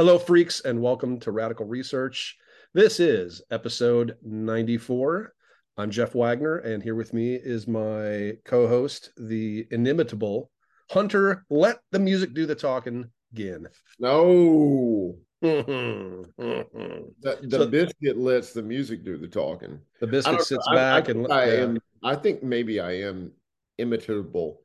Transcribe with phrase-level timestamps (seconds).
[0.00, 2.38] Hello, freaks, and welcome to Radical Research.
[2.72, 5.34] This is episode 94.
[5.76, 10.50] I'm Jeff Wagner, and here with me is my co host, the inimitable
[10.90, 11.44] Hunter.
[11.50, 13.66] Let the music do the talking again.
[13.98, 15.18] No.
[15.42, 16.24] the
[17.20, 19.78] The, the So- biscuit lets the music do the talking.
[20.00, 20.66] The biscuit sits.
[20.66, 21.78] I- I back and I yeah, am.
[22.02, 23.32] I think maybe I am
[23.76, 24.62] imitable.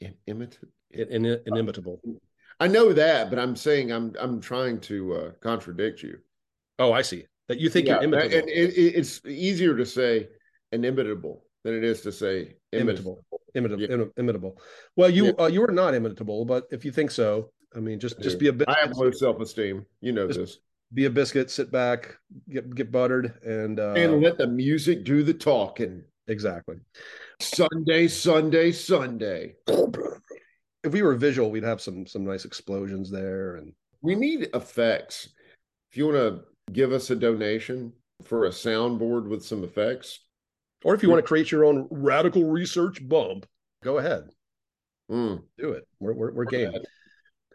[0.00, 2.00] In, imita- in- in- inimitable.
[2.60, 6.18] I know that, but I'm saying I'm I'm trying to uh, contradict you.
[6.78, 7.26] Oh, I see.
[7.48, 8.38] That you think Yeah, you're imitable.
[8.38, 10.28] and it, it, it's easier to say
[10.72, 13.24] inimitable than it is to say Imitable.
[13.30, 13.40] imitable.
[13.54, 13.88] imitable, Yeah.
[13.96, 14.60] imi- imitable.
[14.96, 15.32] Well, you Yeah.
[15.40, 18.48] uh, you are not imitable, but if you think so, I mean, just just be
[18.48, 19.84] a I have low self esteem.
[20.00, 20.58] You know Just- this.
[20.94, 22.16] be a biscuit, sit back,
[22.48, 26.04] get get buttered, and uh, and let the music do the talking.
[26.28, 26.76] exactly.
[27.40, 29.56] Sunday, Sunday, Sunday.
[30.84, 35.28] If we were visual, we'd have some some nice explosions there, and We need effects.
[35.90, 37.92] If you want to give us a donation
[38.24, 40.20] for a soundboard with some effects,
[40.84, 43.46] or if you want to create your own radical research bump,
[43.82, 44.30] go ahead,
[45.10, 45.86] mm, do it.
[46.00, 46.72] We're we're, we're game.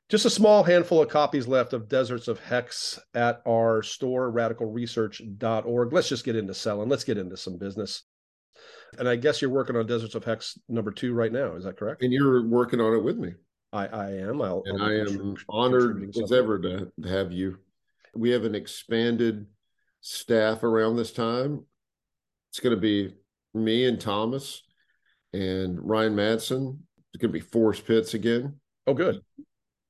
[0.09, 5.91] Just a small handful of copies left of Deserts of Hex at our store, radicalresearch.org.
[5.91, 6.87] Let's just get into selling.
[6.87, 8.03] Let's get into some business.
[8.97, 11.55] And I guess you're working on Deserts of Hex number two right now.
[11.55, 12.03] Is that correct?
[12.03, 13.33] and you're working on it with me.
[13.73, 14.41] I, I am.
[14.41, 17.57] I'll, And I'll I am honored as ever to have you.
[18.15, 19.45] We have an expanded
[20.01, 21.65] staff around this time.
[22.49, 23.13] It's going to be
[23.53, 24.63] me and Thomas
[25.33, 26.77] and Ryan Madsen.
[27.13, 28.55] It's going to be Forrest Pitts again.
[28.87, 29.19] Oh, good.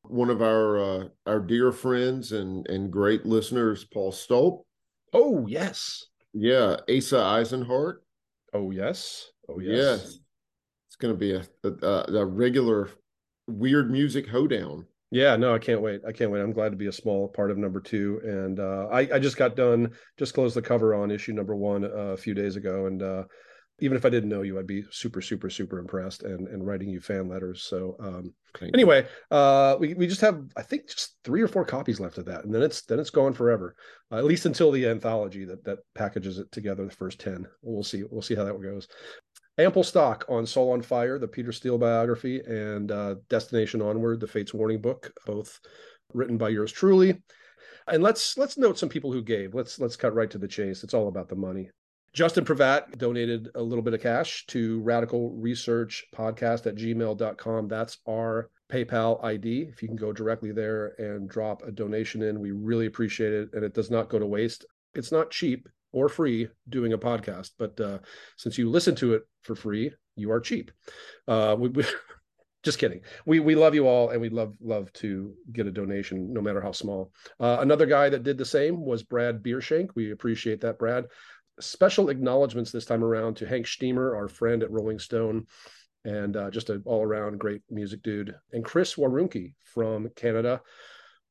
[0.02, 4.63] One of our uh, our dear friends and and great listeners, Paul Stolp.
[5.13, 6.06] Oh, yes.
[6.34, 7.97] Yeah, Asa Eisenhart.
[8.53, 9.31] Oh, yes.
[9.50, 9.75] Oh, yes.
[9.75, 10.19] Yes.
[10.88, 11.44] It's going to be a,
[11.85, 12.90] a a regular
[13.47, 14.85] weird music hoedown.
[15.09, 16.02] Yeah, no, I can't wait.
[16.06, 16.41] I can't wait.
[16.41, 18.19] I'm glad to be a small part of number two.
[18.24, 21.86] And uh, I, I just got done, just closed the cover on issue number one
[21.86, 22.88] uh, a few days ago.
[22.88, 23.24] And uh,
[23.79, 26.89] even if I didn't know you, I'd be super, super, super impressed and, and writing
[26.89, 27.63] you fan letters.
[27.63, 28.33] So um,
[28.73, 32.25] anyway, uh, we, we just have, I think, just three or four copies left of
[32.25, 32.43] that.
[32.43, 33.75] And then it's then it's gone forever,
[34.11, 37.45] uh, at least until the anthology that that packages it together, the first 10.
[37.61, 38.03] We'll see.
[38.09, 38.88] We'll see how that goes.
[39.59, 44.27] Ample stock on Soul on Fire, the Peter Steele biography, and uh, Destination Onward, the
[44.27, 45.59] Fates Warning book, both
[46.13, 47.21] written by yours truly.
[47.88, 49.53] And let's let's note some people who gave.
[49.53, 50.83] Let's let's cut right to the chase.
[50.83, 51.69] It's all about the money.
[52.17, 57.67] Justin Pravat donated a little bit of cash to radical research podcast at gmail.com.
[57.67, 59.67] That's our PayPal ID.
[59.72, 63.50] If you can go directly there and drop a donation in, we really appreciate it.
[63.53, 64.66] And it does not go to waste.
[64.95, 68.00] It's not cheap or free doing a podcast, but uh,
[68.35, 70.72] since you listen to it for free, you are cheap.
[71.27, 71.85] Uh, we, we,
[72.63, 73.01] just kidding.
[73.27, 76.61] We we love you all, and we'd love love to get a donation, no matter
[76.61, 77.11] how small.
[77.39, 79.91] Uh, another guy that did the same was Brad Beershank.
[79.95, 81.06] We appreciate that, Brad.
[81.59, 85.47] Special acknowledgments this time around to Hank Shteamer, our friend at Rolling Stone,
[86.06, 90.62] and uh, just an all around great music dude, and Chris Warunki from Canada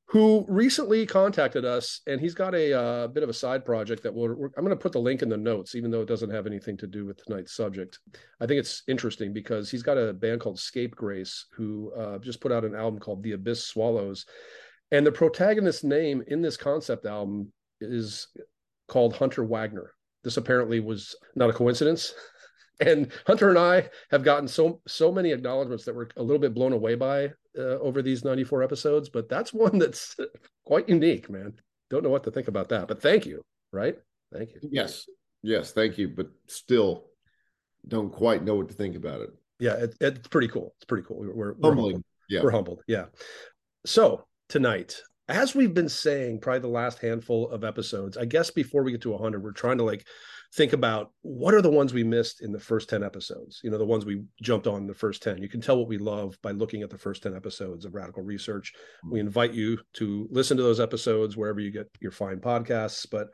[0.08, 4.14] who recently contacted us and he's got a uh, bit of a side project that
[4.14, 6.30] we'll, we're, i'm going to put the link in the notes even though it doesn't
[6.30, 7.98] have anything to do with tonight's subject.
[8.40, 12.52] I think it's interesting because he's got a band called scapegrace who uh, just put
[12.52, 14.26] out an album called the abyss swallows
[14.92, 18.28] and the protagonist's name in this concept album is
[18.86, 19.92] called hunter wagner
[20.26, 22.12] this apparently was not a coincidence
[22.80, 26.52] and hunter and i have gotten so so many acknowledgments that we're a little bit
[26.52, 30.16] blown away by uh, over these 94 episodes, but that's one that's
[30.64, 31.54] quite unique, man.
[31.90, 33.42] Don't know what to think about that, but thank you,
[33.72, 33.96] right?
[34.32, 34.60] Thank you.
[34.70, 35.06] Yes,
[35.42, 37.04] yes, thank you, but still
[37.86, 39.30] don't quite know what to think about it.
[39.60, 40.74] Yeah, it, it's pretty cool.
[40.78, 41.18] It's pretty cool.
[41.18, 42.02] We're, we're, we're humbled.
[42.28, 42.42] Yeah.
[42.42, 42.82] We're humbled.
[42.88, 43.06] Yeah.
[43.86, 48.82] So tonight, as we've been saying, probably the last handful of episodes, I guess before
[48.82, 50.06] we get to 100, we're trying to like
[50.54, 53.60] think about what are the ones we missed in the first 10 episodes?
[53.64, 55.98] You know the ones we jumped on the first 10 you can tell what we
[55.98, 58.72] love by looking at the first 10 episodes of radical research.
[58.74, 59.12] Mm-hmm.
[59.12, 63.28] We invite you to listen to those episodes wherever you get your fine podcasts but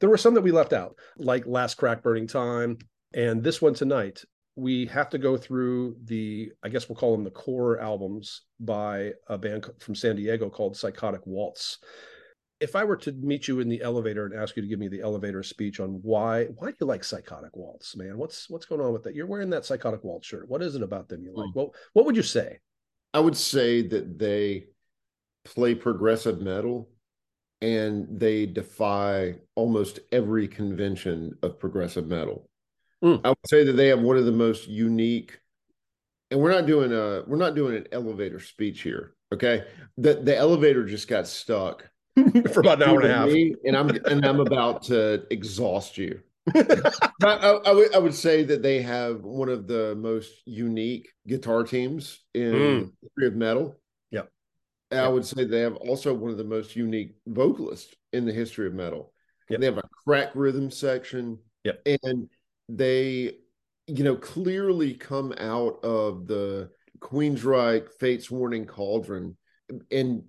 [0.00, 2.78] there were some that we left out like last crack burning time
[3.14, 4.24] and this one tonight
[4.56, 9.10] we have to go through the i guess we'll call them the core albums by
[9.28, 11.78] a band from san diego called psychotic waltz
[12.62, 14.86] if I were to meet you in the elevator and ask you to give me
[14.86, 18.16] the elevator speech on why why do you like Psychotic Waltz, man?
[18.16, 19.16] What's what's going on with that?
[19.16, 20.48] You're wearing that Psychotic Waltz shirt.
[20.48, 21.46] What is it about them you like?
[21.46, 21.58] Hmm.
[21.58, 22.60] What what would you say?
[23.12, 24.66] I would say that they
[25.44, 26.88] play progressive metal
[27.60, 32.48] and they defy almost every convention of progressive metal.
[33.02, 33.20] Mm.
[33.24, 35.38] I would say that they have one of the most unique
[36.32, 39.64] and we're not doing a we're not doing an elevator speech here, okay?
[39.98, 41.88] The the elevator just got stuck
[42.52, 43.28] for about an hour and a half.
[43.28, 46.20] Me, and I'm and I'm about to exhaust you.
[46.54, 51.62] I, I, would, I would say that they have one of the most unique guitar
[51.62, 52.90] teams in mm.
[53.00, 53.76] history of metal.
[54.10, 54.28] Yep.
[54.90, 58.66] I would say they have also one of the most unique vocalists in the history
[58.66, 59.12] of metal.
[59.50, 59.60] Yep.
[59.60, 61.38] They have a crack rhythm section.
[61.62, 61.86] Yep.
[62.02, 62.28] And
[62.68, 63.32] they,
[63.86, 66.70] you know, clearly come out of the
[67.00, 69.36] Queensryche Fates Warning Cauldron
[69.90, 70.22] and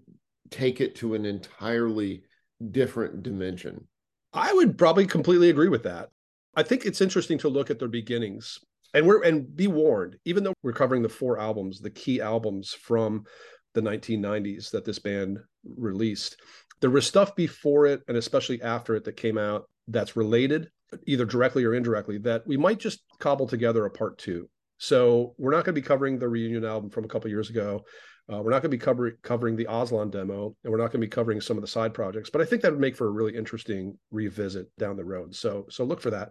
[0.49, 2.23] take it to an entirely
[2.71, 3.87] different dimension.
[4.33, 6.09] I would probably completely agree with that.
[6.55, 8.59] I think it's interesting to look at their beginnings.
[8.93, 12.73] And we're and be warned, even though we're covering the four albums, the key albums
[12.73, 13.25] from
[13.73, 15.39] the 1990s that this band
[15.75, 16.37] released,
[16.79, 20.69] there was stuff before it and especially after it that came out that's related,
[21.05, 24.49] either directly or indirectly, that we might just cobble together a part two.
[24.77, 27.85] So we're not going to be covering the reunion album from a couple years ago.
[28.31, 31.01] Uh, we're not going to be cover- covering the Aslan demo, and we're not going
[31.01, 32.29] to be covering some of the side projects.
[32.29, 35.35] But I think that would make for a really interesting revisit down the road.
[35.35, 36.29] So so look for that.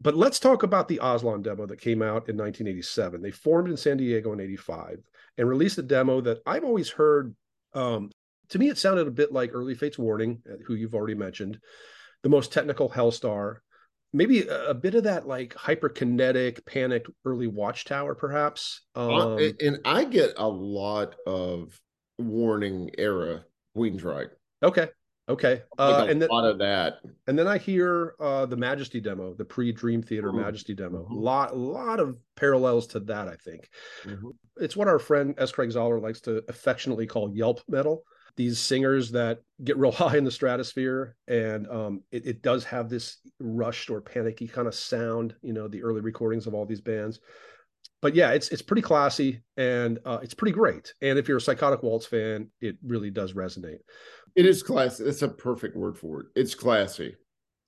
[0.00, 3.20] But let's talk about the Aslan demo that came out in 1987.
[3.20, 4.98] They formed in San Diego in 85
[5.36, 7.34] and released a demo that I've always heard.
[7.74, 8.10] Um,
[8.50, 11.58] to me, it sounded a bit like early Fates Warning, uh, who you've already mentioned,
[12.22, 13.56] the most technical Helstar,
[14.12, 20.04] maybe a, a, bit of that like hyperkinetic panicked early watchtower perhaps um, and i
[20.04, 21.78] get a lot of
[22.18, 23.44] warning era
[23.76, 24.30] queensryche
[24.62, 24.88] okay
[25.28, 26.94] okay uh, and then, a lot of that
[27.26, 30.40] and then i hear uh the majesty demo the pre-dream theater mm-hmm.
[30.40, 31.14] majesty demo mm-hmm.
[31.14, 33.68] lot lot of parallels to that i think
[34.04, 34.28] mm-hmm.
[34.56, 38.04] it's what our friend s craig zahler likes to affectionately call yelp metal
[38.38, 42.88] these singers that get real high in the stratosphere and um, it, it, does have
[42.88, 46.80] this rushed or panicky kind of sound you know the early recordings of all these
[46.80, 47.20] bands.
[48.00, 50.94] But yeah it's it's pretty classy and uh, it's pretty great.
[51.02, 53.80] And if you're a psychotic waltz fan it really does resonate.
[54.36, 56.26] It is classy that's a perfect word for it.
[56.36, 57.16] It's classy.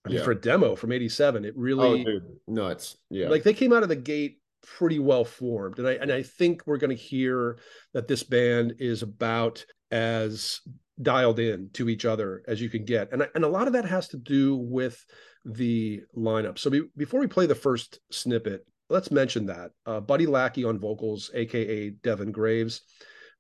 [0.07, 0.25] I mean, yeah.
[0.25, 2.97] for a demo from 87 it really oh, dude, nuts.
[3.11, 3.29] Yeah.
[3.29, 6.63] Like they came out of the gate pretty well formed and i and i think
[6.67, 7.59] we're going to hear
[7.95, 10.61] that this band is about as
[11.03, 13.13] dialed in to each other as you can get.
[13.13, 15.05] And, and a lot of that has to do with
[15.45, 16.59] the lineup.
[16.59, 20.79] So be, before we play the first snippet, let's mention that uh, Buddy Lackey on
[20.79, 22.83] vocals, aka Devon Graves,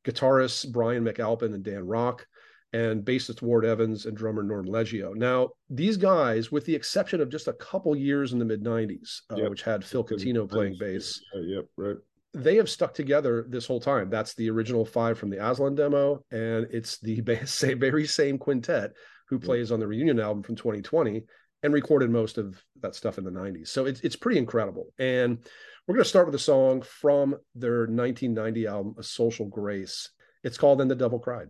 [0.04, 2.26] guitarists Brian McAlpin and Dan Rock,
[2.72, 5.14] and bassist Ward Evans and drummer Norm Leggio.
[5.14, 9.22] Now, these guys, with the exception of just a couple years in the mid '90s,
[9.32, 9.50] uh, yep.
[9.50, 11.96] which had Phil Cuttino playing bass, uh, yep, right
[12.32, 14.08] they have stuck together this whole time.
[14.08, 17.20] That's the original five from the Aslan demo, and it's the
[17.74, 18.92] very same quintet
[19.28, 21.22] who plays on the reunion album from 2020
[21.62, 23.68] and recorded most of that stuff in the 90s.
[23.68, 24.86] So it's it's pretty incredible.
[24.98, 25.38] And
[25.86, 30.10] we're going to start with a song from their 1990 album, A Social Grace.
[30.42, 31.48] It's called "And the Devil Cried."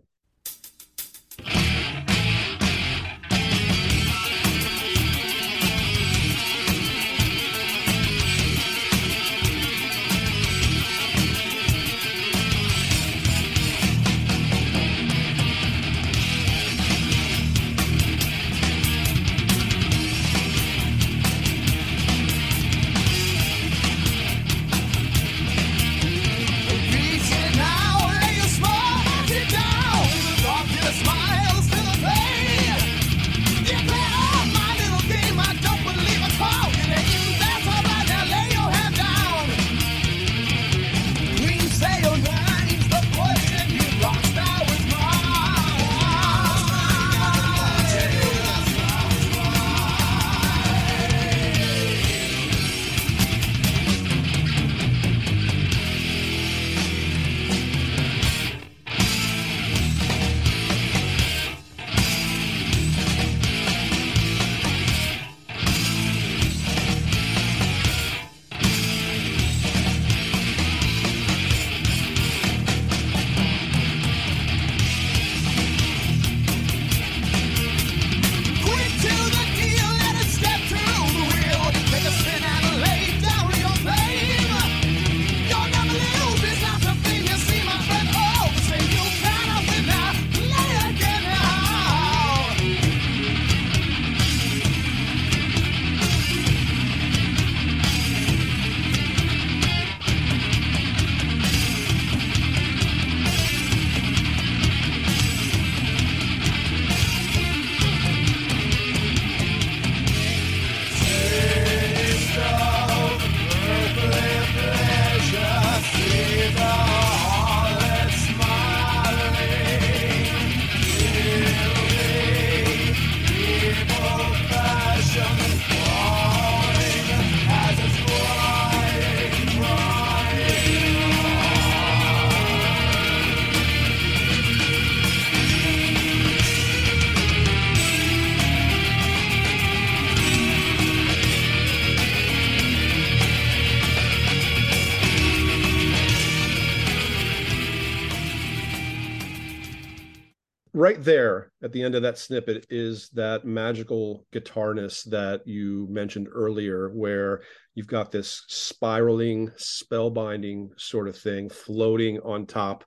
[150.81, 156.27] Right there at the end of that snippet is that magical guitarness that you mentioned
[156.33, 157.41] earlier, where
[157.75, 162.83] you've got this spiraling, spellbinding sort of thing floating on top.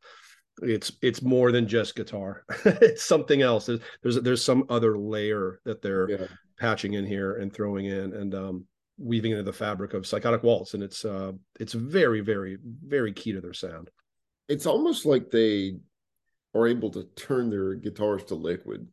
[0.60, 2.42] It's it's more than just guitar.
[2.64, 3.66] it's something else.
[3.66, 6.26] There's there's, there's some other layer that they're yeah.
[6.58, 8.64] patching in here and throwing in and um,
[8.98, 13.32] weaving into the fabric of psychotic waltz, and it's uh it's very very very key
[13.32, 13.88] to their sound.
[14.48, 15.76] It's almost like they
[16.54, 18.86] are able to turn their guitars to liquid.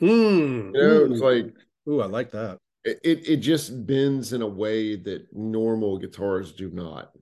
[0.00, 1.54] Mm, you know, it's like,
[1.88, 2.58] ooh, I like that.
[2.84, 7.12] It, it just bends in a way that normal guitars do not.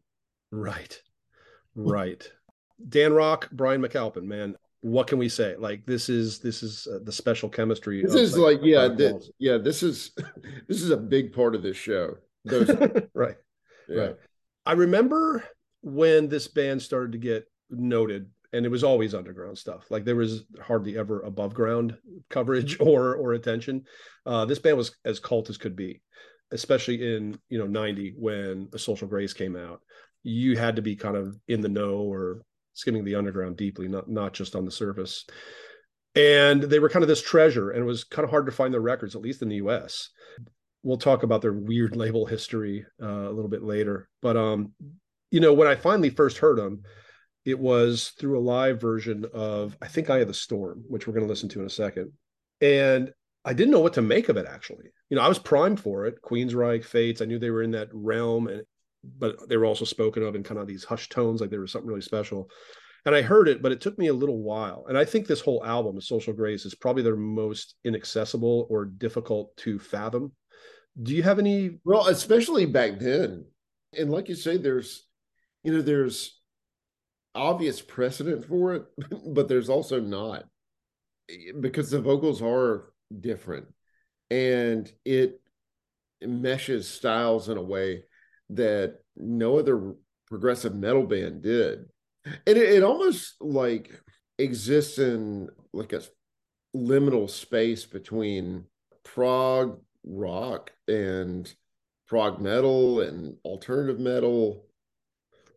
[0.50, 1.00] Right,
[1.74, 2.28] right.
[2.88, 5.56] Dan Rock, Brian McAlpin, man, what can we say?
[5.56, 8.02] Like this is this is uh, the special chemistry.
[8.02, 9.56] This is like yeah, th- yeah.
[9.56, 10.10] This is
[10.68, 12.18] this is a big part of this show.
[12.44, 12.68] Those,
[13.14, 13.36] right,
[13.88, 14.00] yeah.
[14.00, 14.16] right.
[14.66, 15.42] I remember
[15.80, 19.90] when this band started to get noted and it was always underground stuff.
[19.90, 21.96] Like there was hardly ever above ground
[22.30, 23.84] coverage or or attention.
[24.24, 26.00] Uh, this band was as cult as could be,
[26.52, 29.80] especially in you know '90 when A Social Grace came out.
[30.22, 32.42] You had to be kind of in the know or
[32.72, 35.26] skimming the underground deeply, not not just on the surface.
[36.16, 38.72] And they were kind of this treasure, and it was kind of hard to find
[38.72, 40.10] their records, at least in the U.S.
[40.84, 44.72] We'll talk about their weird label history uh, a little bit later, but um,
[45.32, 46.84] you know when I finally first heard them
[47.44, 51.14] it was through a live version of I think Eye of the Storm, which we're
[51.14, 52.12] going to listen to in a second.
[52.60, 53.12] And
[53.44, 54.86] I didn't know what to make of it actually.
[55.10, 56.22] You know, I was primed for it.
[56.22, 58.62] Queensryche, Fates, I knew they were in that realm and
[59.18, 61.72] but they were also spoken of in kind of these hushed tones like there was
[61.72, 62.48] something really special.
[63.04, 64.86] And I heard it, but it took me a little while.
[64.88, 69.54] And I think this whole album, Social Grace, is probably their most inaccessible or difficult
[69.58, 70.32] to fathom.
[71.02, 73.44] Do you have any Well, especially back then.
[73.96, 75.06] And like you say there's
[75.62, 76.40] you know there's
[77.34, 78.84] obvious precedent for it,
[79.26, 80.44] but there's also not
[81.60, 83.66] because the vocals are different
[84.30, 85.40] and it
[86.22, 88.04] meshes styles in a way
[88.50, 89.94] that no other
[90.26, 91.86] progressive metal band did.
[92.24, 93.90] And it, it almost like
[94.38, 96.02] exists in like a
[96.74, 98.64] liminal space between
[99.04, 101.52] prog rock and
[102.06, 104.66] prog metal and alternative metal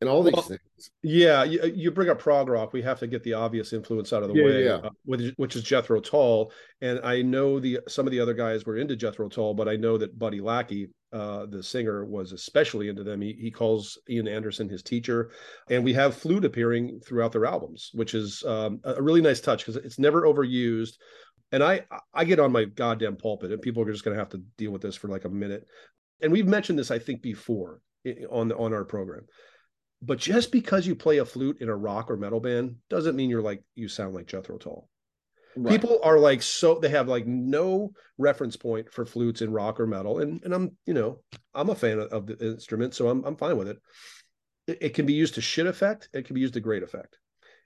[0.02, 0.60] and all these well, things.
[1.02, 2.72] Yeah, you, you, bring up prog rock.
[2.72, 4.76] We have to get the obvious influence out of the yeah, way, yeah.
[4.76, 6.52] Uh, which, which, is Jethro Tull.
[6.82, 9.76] And I know the some of the other guys were into Jethro Tull, but I
[9.76, 13.22] know that Buddy Lackey, uh, the singer, was especially into them.
[13.22, 15.32] He, he calls Ian Anderson his teacher,
[15.70, 19.66] and we have flute appearing throughout their albums, which is um, a really nice touch
[19.66, 20.94] because it's never overused.
[21.52, 24.30] And I I get on my goddamn pulpit, and people are just going to have
[24.30, 25.66] to deal with this for like a minute.
[26.22, 27.82] And we've mentioned this, I think, before
[28.30, 29.26] on the on our program
[30.02, 33.30] but just because you play a flute in a rock or metal band doesn't mean
[33.30, 34.90] you're like you sound like Jethro Tull.
[35.56, 35.72] Right.
[35.72, 39.88] People are like so they have like no reference point for flutes in rock or
[39.88, 41.22] metal, and and I'm you know
[41.56, 43.78] I'm a fan of, of the instrument, so I'm I'm fine with it.
[44.68, 44.78] it.
[44.82, 44.90] it.
[44.94, 46.10] can be used to shit effect.
[46.14, 47.18] It can be used to great effect.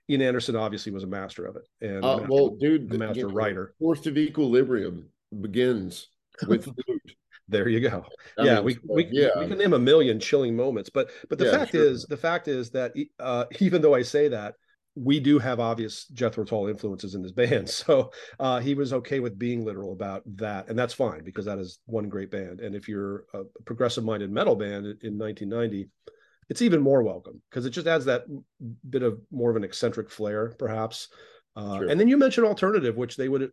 [0.08, 3.28] Ian Anderson obviously was a master of it, and uh, master, well, dude, the master
[3.28, 3.74] know, writer.
[3.78, 5.10] Force of equilibrium
[5.40, 6.08] begins
[6.46, 7.16] with flute.
[7.52, 8.04] There you go.
[8.38, 9.38] I yeah, mean, we we, yeah.
[9.38, 11.84] we can name a million chilling moments, but but the yeah, fact sure.
[11.84, 14.54] is the fact is that uh, even though I say that,
[14.94, 17.68] we do have obvious Jethro Tull influences in this band.
[17.82, 21.58] So uh, he was okay with being literal about that, and that's fine because that
[21.58, 22.60] is one great band.
[22.60, 25.88] And if you're a progressive minded metal band in 1990,
[26.48, 28.24] it's even more welcome because it just adds that
[28.88, 31.08] bit of more of an eccentric flair, perhaps.
[31.54, 31.88] Uh, sure.
[31.88, 33.50] And then you mentioned alternative, which they would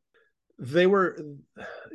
[0.59, 1.17] they were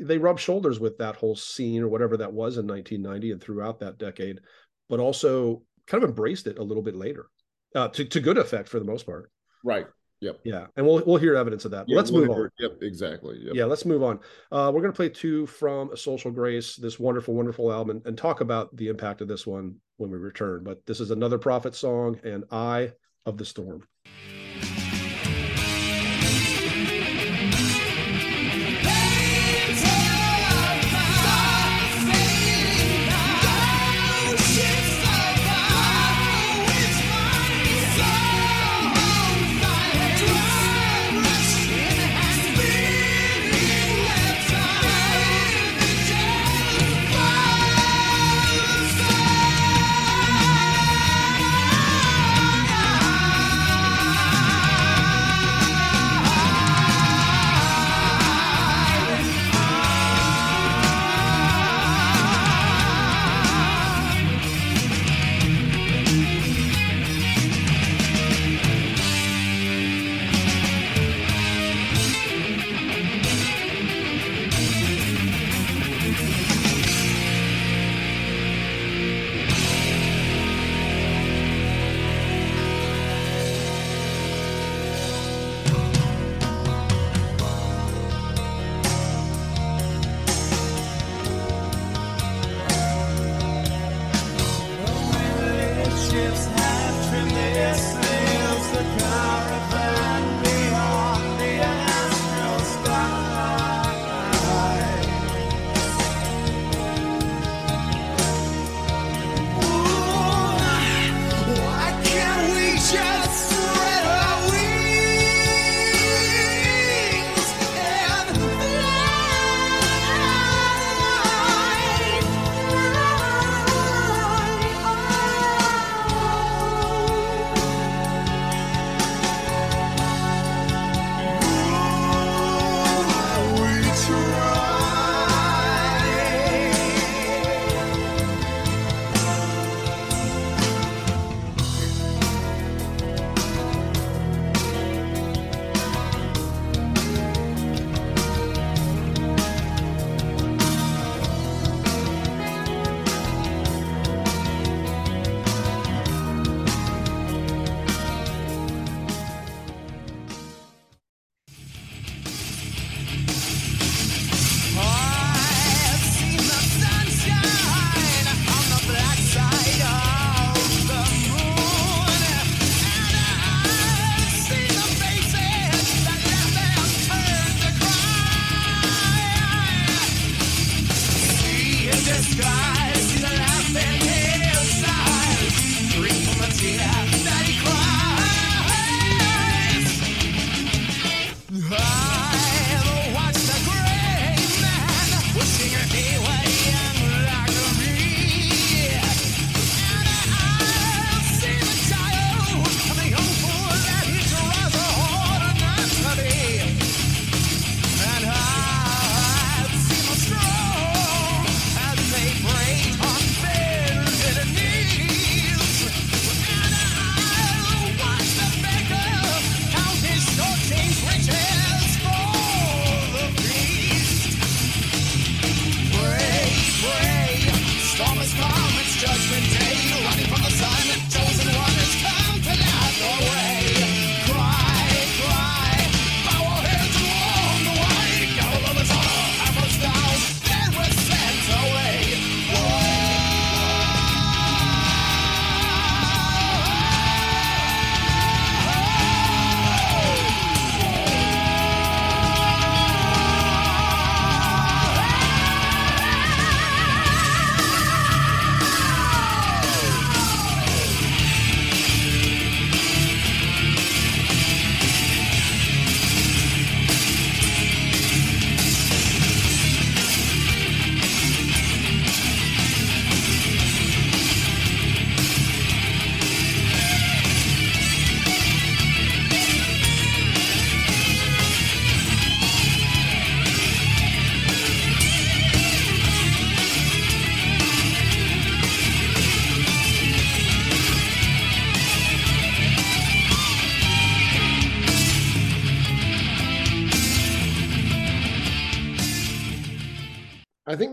[0.00, 3.80] they rubbed shoulders with that whole scene or whatever that was in 1990 and throughout
[3.80, 4.40] that decade,
[4.88, 7.26] but also kind of embraced it a little bit later,
[7.75, 9.30] uh, to to good effect for the most part.
[9.62, 9.87] Right.
[10.21, 10.40] Yep.
[10.44, 11.87] Yeah, and we'll we'll hear evidence of that.
[11.87, 12.50] Yeah, let's we'll move hear, on.
[12.59, 13.38] Yep, exactly.
[13.42, 13.54] Yep.
[13.54, 14.21] Yeah, let's move on.
[14.50, 18.06] Uh, we're going to play two from A Social Grace, this wonderful, wonderful album, and,
[18.06, 20.64] and talk about the impact of this one when we return.
[20.64, 22.92] But this is another prophet song and Eye
[23.26, 23.83] of the Storm.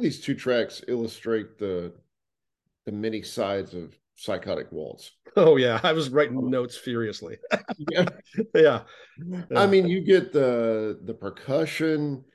[0.02, 1.94] Think these two tracks illustrate the
[2.86, 5.12] the many sides of psychotic waltz.
[5.38, 6.42] Oh yeah, I was writing oh.
[6.42, 7.38] notes furiously.
[7.90, 8.06] yeah.
[8.54, 8.82] yeah.
[9.56, 12.26] I mean, you get the the percussion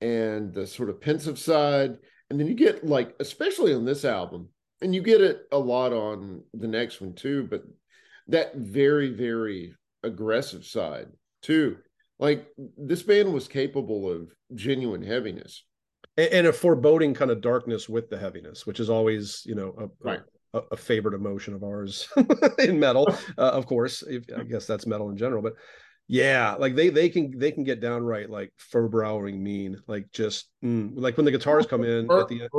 [0.00, 1.98] and the sort of pensive side,
[2.30, 4.48] and then you get like, especially on this album,
[4.80, 7.62] and you get it a lot on the next one too, but
[8.28, 11.08] that very, very aggressive side
[11.42, 11.76] too.
[12.18, 12.46] Like
[12.78, 15.62] this band was capable of genuine heaviness
[16.16, 20.06] and, a foreboding kind of darkness with the heaviness, which is always, you know, a,
[20.06, 20.20] right.
[20.54, 22.08] a, a favorite emotion of ours
[22.58, 23.06] in metal.
[23.36, 25.54] Uh, of course, if, I guess that's metal in general, but
[26.08, 30.92] yeah, like they they can they can get downright like furbrowering mean, like just mm,
[30.94, 32.50] like when the guitars come in at the end.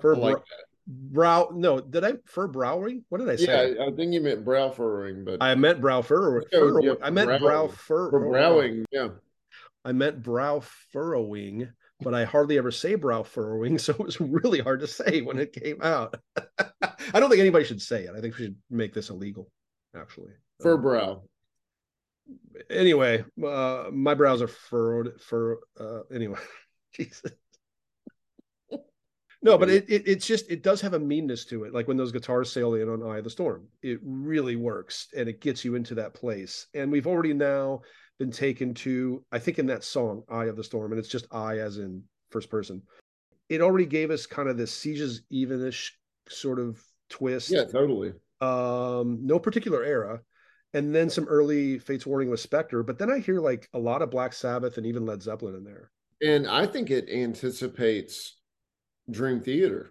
[0.00, 0.38] Fur, like
[0.86, 4.44] brow no did i fur browing what did i say yeah i think you meant
[4.44, 9.08] brow furrowing but i meant brow fur, fur yeah, i meant brow fur browing yeah
[9.84, 10.60] i meant brow
[10.92, 11.68] furrowing
[12.02, 15.38] but I hardly ever say brow furrowing, so it was really hard to say when
[15.38, 16.16] it came out.
[16.82, 18.10] I don't think anybody should say it.
[18.16, 19.50] I think we should make this illegal,
[19.96, 20.32] actually.
[20.60, 21.22] Fur um, brow.
[22.70, 25.20] Anyway, uh, my brows are furrowed.
[25.20, 26.38] For uh, anyway,
[26.94, 27.32] Jesus.
[29.44, 31.74] No, but it, it it's just it does have a meanness to it.
[31.74, 35.28] Like when those guitars sail in on Eye of the Storm, it really works and
[35.28, 36.68] it gets you into that place.
[36.74, 37.82] And we've already now
[38.18, 41.26] been taken to, I think in that song, Eye of the Storm, and it's just
[41.32, 42.82] I as in first person.
[43.48, 45.90] It already gave us kind of this Sieges Evenish
[46.28, 47.50] sort of twist.
[47.50, 48.12] Yeah, totally.
[48.40, 50.20] Um, no particular era.
[50.74, 54.00] And then some early Fates Warning with Spectre, but then I hear like a lot
[54.00, 55.90] of Black Sabbath and even Led Zeppelin in there.
[56.22, 58.38] And I think it anticipates
[59.10, 59.90] Dream Theater.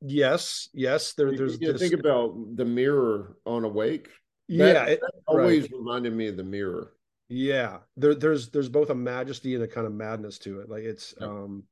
[0.00, 1.12] Yes, yes.
[1.12, 1.60] There, there's.
[1.60, 1.80] You this...
[1.80, 4.08] think about the mirror on Awake.
[4.48, 5.72] That, yeah, it, that always right.
[5.78, 6.94] reminded me of the mirror.
[7.34, 10.68] Yeah, there, there's there's both a majesty and a kind of madness to it.
[10.68, 11.64] Like it's, um,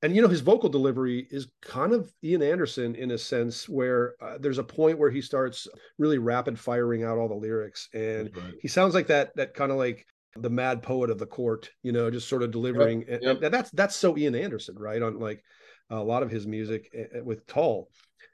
[0.00, 4.14] and you know his vocal delivery is kind of Ian Anderson in a sense where
[4.22, 8.34] uh, there's a point where he starts really rapid firing out all the lyrics, and
[8.34, 8.54] right.
[8.62, 11.92] he sounds like that that kind of like the mad poet of the court, you
[11.92, 13.00] know, just sort of delivering.
[13.00, 13.10] Yep.
[13.10, 13.42] And, yep.
[13.42, 15.02] and that's that's so Ian Anderson, right?
[15.02, 15.44] On like
[15.90, 17.90] a lot of his music eh, eh, with Tull.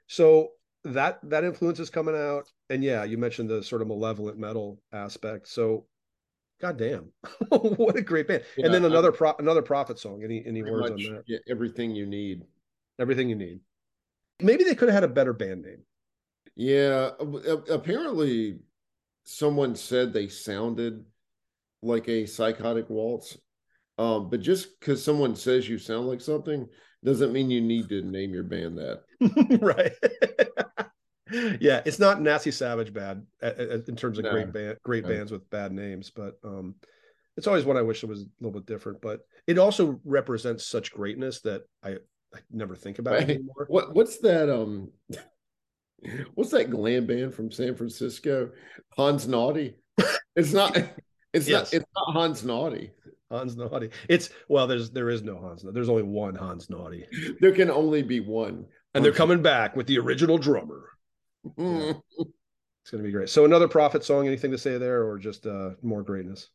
[0.07, 0.51] So
[0.85, 4.79] that that influence is coming out, and yeah, you mentioned the sort of malevolent metal
[4.93, 5.49] aspect.
[5.49, 5.85] So
[6.61, 7.11] God damn,
[7.49, 8.43] what a great band!
[8.57, 10.21] Yeah, and then another pro- another prophet song.
[10.23, 11.23] Any any words much, on that?
[11.27, 12.43] Yeah, everything you need.
[12.99, 13.61] Everything you need.
[14.41, 15.83] Maybe they could have had a better band name.
[16.55, 17.11] Yeah,
[17.69, 18.59] apparently,
[19.23, 21.05] someone said they sounded
[21.81, 23.37] like a psychotic waltz.
[23.97, 26.67] Um, but just because someone says you sound like something
[27.03, 29.03] doesn't mean you need to name your band that.
[29.61, 29.93] right.
[31.31, 34.31] Yeah, it's not Nasty Savage bad in terms of no.
[34.31, 35.09] great band, great no.
[35.09, 36.75] bands with bad names, but um,
[37.37, 39.01] it's always one I wish it was a little bit different.
[39.01, 41.91] But it also represents such greatness that I,
[42.33, 43.23] I never think about right.
[43.23, 43.65] it anymore.
[43.67, 44.53] What what's that?
[44.53, 44.91] Um,
[46.35, 48.51] what's that glam band from San Francisco?
[48.95, 49.75] Hans Naughty.
[50.35, 50.77] It's not.
[51.31, 51.71] It's yes.
[51.71, 51.73] not.
[51.75, 52.89] It's not Hans Naughty.
[53.29, 53.91] Hans Naughty.
[54.07, 55.63] It's well, there's there is no Hans.
[55.63, 57.05] There's only one Hans Naughty.
[57.39, 58.65] There can only be one.
[58.95, 60.89] And they're coming back with the original drummer.
[61.57, 61.93] Yeah.
[62.89, 63.29] It's going to be great.
[63.29, 64.25] So another prophet song.
[64.25, 66.49] Anything to say there, or just uh, more greatness?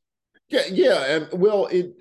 [0.48, 1.04] Yeah, yeah.
[1.04, 1.94] And well, it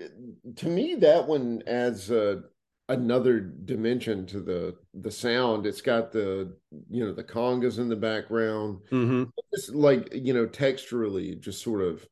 [0.58, 2.42] to me that one adds uh,
[2.90, 5.66] another dimension to the the sound.
[5.66, 6.56] It's got the
[6.90, 8.80] you know the congas in the background.
[8.92, 9.24] Mm-hmm.
[9.52, 12.04] It's like you know texturally, just sort of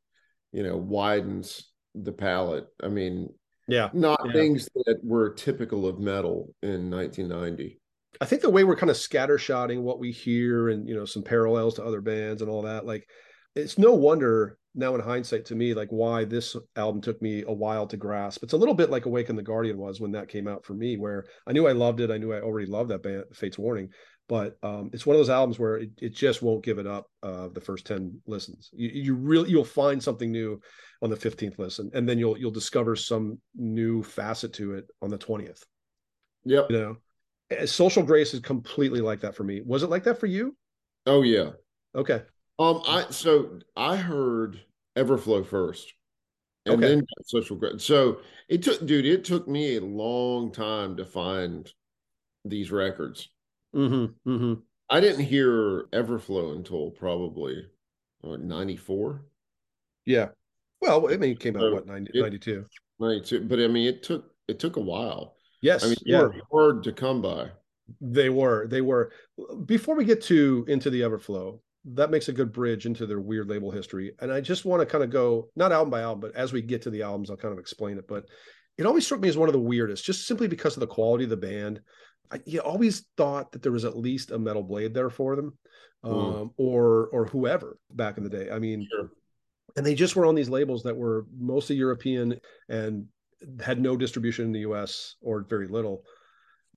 [0.52, 2.68] you know widens the palette.
[2.82, 3.34] I mean,
[3.68, 4.32] yeah, not yeah.
[4.32, 7.80] things that were typical of metal in 1990.
[8.20, 11.22] I think the way we're kind of scattershotting what we hear and you know some
[11.22, 13.08] parallels to other bands and all that, like
[13.54, 17.52] it's no wonder now in hindsight to me like why this album took me a
[17.52, 18.42] while to grasp.
[18.42, 20.96] It's a little bit like Awaken the Guardian was when that came out for me,
[20.96, 22.10] where I knew I loved it.
[22.10, 23.90] I knew I already loved that band, Fates Warning,
[24.28, 27.06] but um, it's one of those albums where it, it just won't give it up
[27.22, 30.60] uh, the first 10 listens you, you really you'll find something new
[31.02, 35.10] on the 15th listen and then you'll you'll discover some new facet to it on
[35.10, 35.62] the 20th
[36.44, 36.96] yep you know
[37.66, 40.56] social grace is completely like that for me was it like that for you
[41.06, 41.50] oh yeah
[41.94, 42.22] okay
[42.58, 44.60] um i so i heard
[44.96, 45.94] everflow first
[46.66, 46.94] and okay.
[46.94, 51.72] then social grace so it took dude it took me a long time to find
[52.44, 53.28] these records
[53.74, 54.54] Mm-hmm, mm-hmm.
[54.90, 57.66] I didn't hear Everflow until probably
[58.24, 59.24] uh, 94.
[60.04, 60.28] Yeah.
[60.80, 62.66] Well, I mean, it came out what 90, it, 92.
[62.98, 63.40] 92.
[63.44, 65.36] But I mean, it took it took a while.
[65.62, 65.84] Yes.
[65.84, 66.28] I mean, yeah.
[66.50, 67.50] hard to come by.
[68.00, 68.66] They were.
[68.66, 69.12] They were.
[69.64, 73.48] Before we get to into the Everflow, that makes a good bridge into their weird
[73.48, 74.12] label history.
[74.20, 76.62] And I just want to kind of go not album by album, but as we
[76.62, 78.06] get to the albums, I'll kind of explain it.
[78.06, 78.26] But
[78.78, 81.24] it always struck me as one of the weirdest, just simply because of the quality
[81.24, 81.80] of the band.
[82.30, 85.58] I, you always thought that there was at least a metal blade there for them,
[86.02, 86.50] um, mm.
[86.56, 88.48] or or whoever back in the day.
[88.50, 89.10] I mean, sure.
[89.76, 93.06] and they just were on these labels that were mostly European and
[93.64, 95.16] had no distribution in the U.S.
[95.20, 96.04] or very little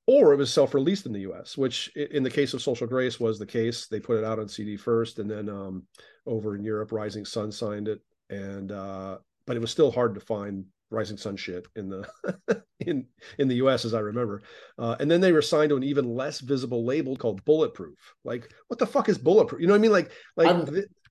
[0.08, 3.40] or it was self-released in the US, which in the case of Social Grace was
[3.40, 3.88] the case.
[3.88, 5.84] They put it out on CD first, and then um,
[6.26, 10.22] over in Europe, Rising Sun signed it, and uh, but it was still hard to
[10.22, 12.08] find Rising Sun shit in the
[12.80, 13.08] in
[13.40, 14.44] in the US as I remember.
[14.78, 17.98] Uh, and then they were signed to an even less visible label called Bulletproof.
[18.24, 19.60] Like, what the fuck is Bulletproof?
[19.60, 19.92] You know what I mean?
[19.92, 20.48] Like, like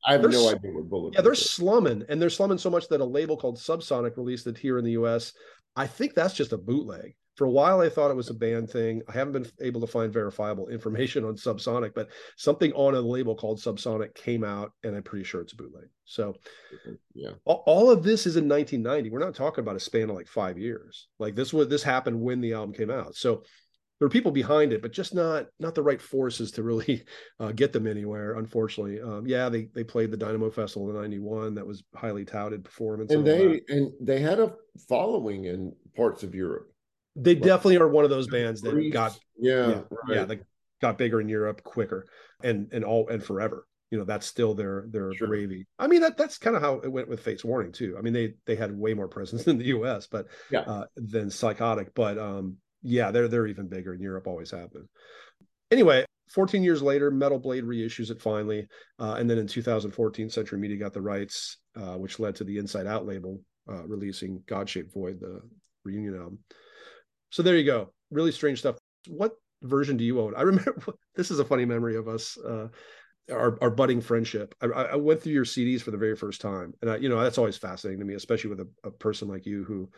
[0.06, 1.14] i have no idea what Bulletproof.
[1.14, 1.50] Yeah, they're is.
[1.50, 4.84] slumming, and they're slumming so much that a label called Subsonic released it here in
[4.84, 5.32] the US.
[5.76, 8.70] I think that's just a bootleg for a while i thought it was a band
[8.70, 13.00] thing i haven't been able to find verifiable information on subsonic but something on a
[13.00, 17.30] label called subsonic came out and i'm pretty sure it's a bootleg so mm-hmm, yeah
[17.44, 20.28] all, all, of this is in 1990 we're not talking about a span of like
[20.28, 23.42] five years like this was this happened when the album came out so
[24.04, 27.04] there were people behind it, but just not not the right forces to really
[27.40, 28.34] uh, get them anywhere.
[28.34, 31.54] Unfortunately, um, yeah, they they played the Dynamo Festival in '91.
[31.54, 34.52] That was highly touted performance, and, and they and they had a
[34.90, 36.70] following in parts of Europe.
[37.16, 40.16] They definitely are one of those bands that got yeah yeah, right.
[40.16, 40.40] yeah that
[40.82, 42.04] got bigger in Europe quicker
[42.42, 43.66] and and all and forever.
[43.90, 45.28] You know that's still their their sure.
[45.28, 45.66] gravy.
[45.78, 47.96] I mean that that's kind of how it went with Fates Warning too.
[47.98, 50.06] I mean they they had way more presence in the U.S.
[50.06, 54.28] but yeah uh, than Psychotic, but um yeah they're they're even bigger in Europe.
[54.28, 54.88] Always have been.
[55.70, 58.68] Anyway, 14 years later, Metal Blade reissues it finally,
[59.00, 62.58] uh, and then in 2014, Century Media got the rights, uh, which led to the
[62.58, 65.40] Inside Out label uh, releasing God Shaped Void, the
[65.84, 66.38] reunion album.
[67.30, 67.92] So there you go.
[68.10, 68.76] Really strange stuff.
[69.08, 70.34] What version do you own?
[70.36, 70.74] I remember
[71.14, 72.68] this is a funny memory of us, uh,
[73.30, 74.54] our, our budding friendship.
[74.60, 77.20] I, I, went through your CDs for the very first time, and I, you know
[77.20, 79.88] that's always fascinating to me, especially with a, a person like you who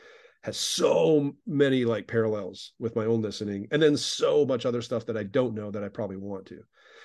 [0.42, 5.06] has so many like parallels with my own listening, and then so much other stuff
[5.06, 6.60] that I don't know that I probably want to.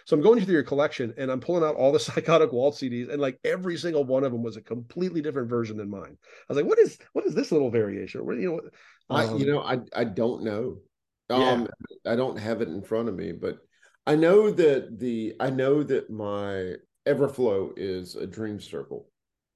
[0.05, 3.11] So I'm going through your collection and I'm pulling out all the psychotic waltz CDs,
[3.11, 6.17] and like every single one of them was a completely different version than mine.
[6.21, 8.25] I was like, what is what is this little variation?
[8.25, 8.61] What you know?
[9.09, 10.77] I you um, know I I don't know.
[11.29, 11.67] Um,
[12.05, 12.11] yeah.
[12.11, 13.59] I don't have it in front of me, but
[14.05, 16.75] I know that the I know that my
[17.07, 19.07] Everflow is a Dream Circle.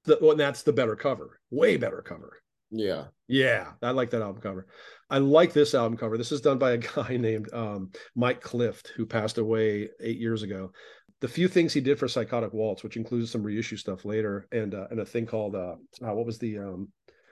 [0.04, 2.40] The, well, that's the better cover, way better cover.
[2.70, 3.04] Yeah.
[3.28, 3.72] Yeah.
[3.82, 4.66] I like that album cover.
[5.08, 6.18] I like this album cover.
[6.18, 10.42] This is done by a guy named um, Mike Clift, who passed away eight years
[10.42, 10.72] ago.
[11.20, 14.74] The few things he did for Psychotic Waltz, which includes some reissue stuff later, and
[14.74, 16.88] uh, and a thing called uh, uh, what was the um,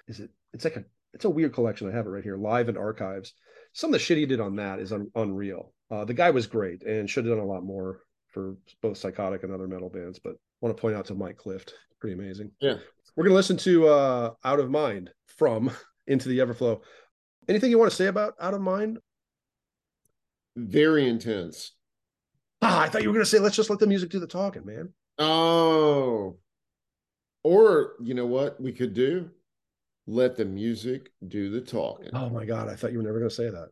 [0.08, 0.30] is it?
[0.54, 1.88] It's like a it's a weird collection.
[1.88, 3.34] I have it right here, live and archives.
[3.74, 5.74] Some of the shit he did on that is un- unreal.
[5.90, 9.42] Uh, the guy was great and should have done a lot more for both Psychotic
[9.42, 10.18] and other metal bands.
[10.18, 12.52] But I want to point out to Mike Clift, pretty amazing.
[12.60, 12.76] Yeah,
[13.16, 15.70] we're gonna listen to uh, "Out of Mind" from
[16.06, 16.80] Into the Everflow.
[17.48, 18.98] Anything you want to say about Out of Mind?
[20.56, 21.72] Very intense.
[22.62, 24.26] Ah, I thought you were going to say, let's just let the music do the
[24.26, 24.92] talking, man.
[25.18, 26.36] Oh.
[27.42, 29.30] Or, you know what we could do?
[30.06, 32.10] Let the music do the talking.
[32.12, 32.68] Oh my God.
[32.68, 33.68] I thought you were never going to say that.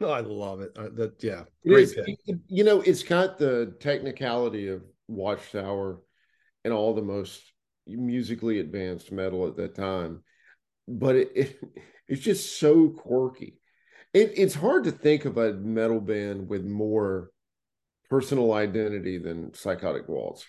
[0.00, 0.72] Oh, I love it.
[0.76, 1.96] Uh, that yeah, great is-
[2.48, 6.00] you know, it's got the technicality of Watchtower
[6.64, 7.40] and all the most
[7.86, 10.22] musically advanced metal at that time,
[10.86, 11.60] but it, it
[12.08, 13.58] it's just so quirky.
[14.12, 17.30] It, it's hard to think of a metal band with more
[18.08, 20.44] personal identity than Psychotic Waltz.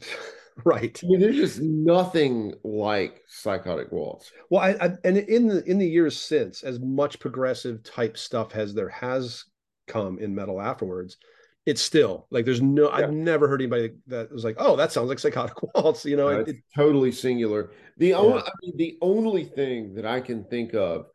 [0.64, 1.00] right.
[1.02, 4.32] I mean, there's just nothing like Psychotic Waltz.
[4.50, 8.54] Well, I, I and in the in the years since, as much progressive type stuff
[8.54, 9.44] as there has
[9.86, 11.16] come in metal afterwards,
[11.66, 12.90] it's still like there's no.
[12.90, 13.06] Yeah.
[13.06, 16.28] I've never heard anybody that was like, "Oh, that sounds like Psychotic Waltz." You know,
[16.28, 17.72] Uh, it, it's totally singular.
[17.98, 21.06] The only, I mean, the only thing that I can think of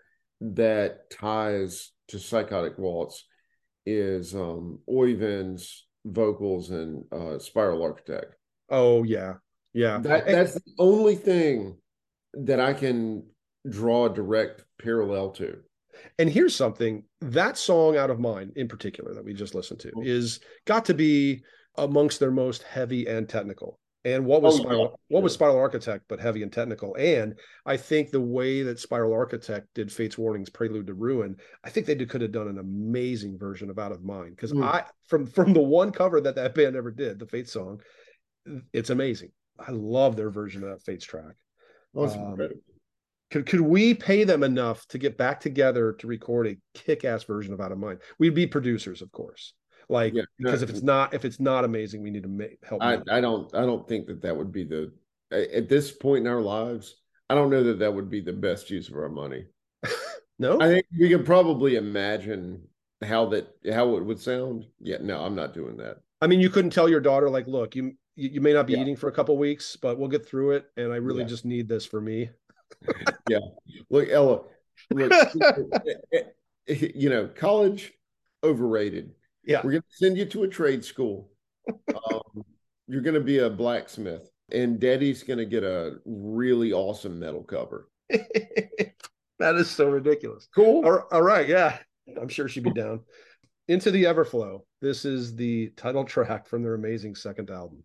[0.42, 3.26] that ties to Psychotic Waltz
[3.86, 8.36] is um Oyvind's vocals and uh Spiral Architect.
[8.70, 9.36] Oh yeah,
[9.74, 10.00] yeah.
[10.00, 11.78] That that's the only thing
[12.34, 13.26] that I can
[13.70, 15.58] draw a direct parallel to.
[16.20, 19.92] And here's something that song Out of Mind in particular that we just listened to
[19.92, 20.06] Mhm.
[20.06, 21.44] is got to be
[21.78, 23.80] amongst their most heavy and technical.
[24.04, 25.34] And what was Oh, Spiral, yeah, what was.
[25.34, 26.96] Spiral Architect but heavy and technical?
[26.96, 31.70] And I think the way that Spiral Architect did Fate's Warnings Prelude to Ruin, I
[31.72, 34.64] think they could have done an amazing version of Out of Mind because Mm.
[34.64, 37.82] I from from the one cover that that band ever did, the Fate song,
[38.74, 39.32] it's amazing.
[39.60, 41.36] I love their version of that Fate's track
[41.94, 42.38] That's Um,
[43.32, 47.54] could could we pay them enough to get back together to record a kick-ass version
[47.54, 48.00] of Out of Mind?
[48.20, 49.54] We'd be producers, of course.
[49.90, 52.58] Like Yeah, because no, if it's not if it's not amazing, we need to make
[52.64, 52.82] help.
[52.82, 53.00] I.
[53.10, 54.92] I don't I don't think that that would be the
[55.32, 56.96] at this point in our lives.
[57.30, 59.46] I don't know that that would be the best use of our money.
[60.40, 62.68] no, I think we can probably imagine
[63.04, 64.66] how that how it would sound.
[64.80, 65.98] Yeah, no, I'm not doing that.
[66.22, 68.74] I mean you couldn't tell your daughter like, look, you you, you may not be
[68.74, 68.82] Yeah.
[68.82, 71.28] eating for a couple weeks, but we'll get through it, and I really Yeah.
[71.28, 72.30] just need this for me.
[73.30, 73.40] Yeah.
[73.90, 74.44] Look, Ella,
[74.92, 75.12] look,
[76.68, 77.94] you know, college
[78.44, 79.14] overrated.
[79.44, 79.62] Yeah.
[79.64, 81.32] We're gonna send you to a trade school.
[82.12, 82.44] Um,
[82.88, 87.90] you're gonna be a blacksmith, and Daddy's gonna get a really awesome metal cover.
[88.10, 90.48] that is so ridiculous.
[90.54, 90.86] Cool.
[90.86, 91.80] All, all right, yeah,
[92.22, 93.02] I'm sure she'd be down.
[93.68, 94.62] Into the Everflow.
[94.82, 97.84] This is the title track from their amazing second album.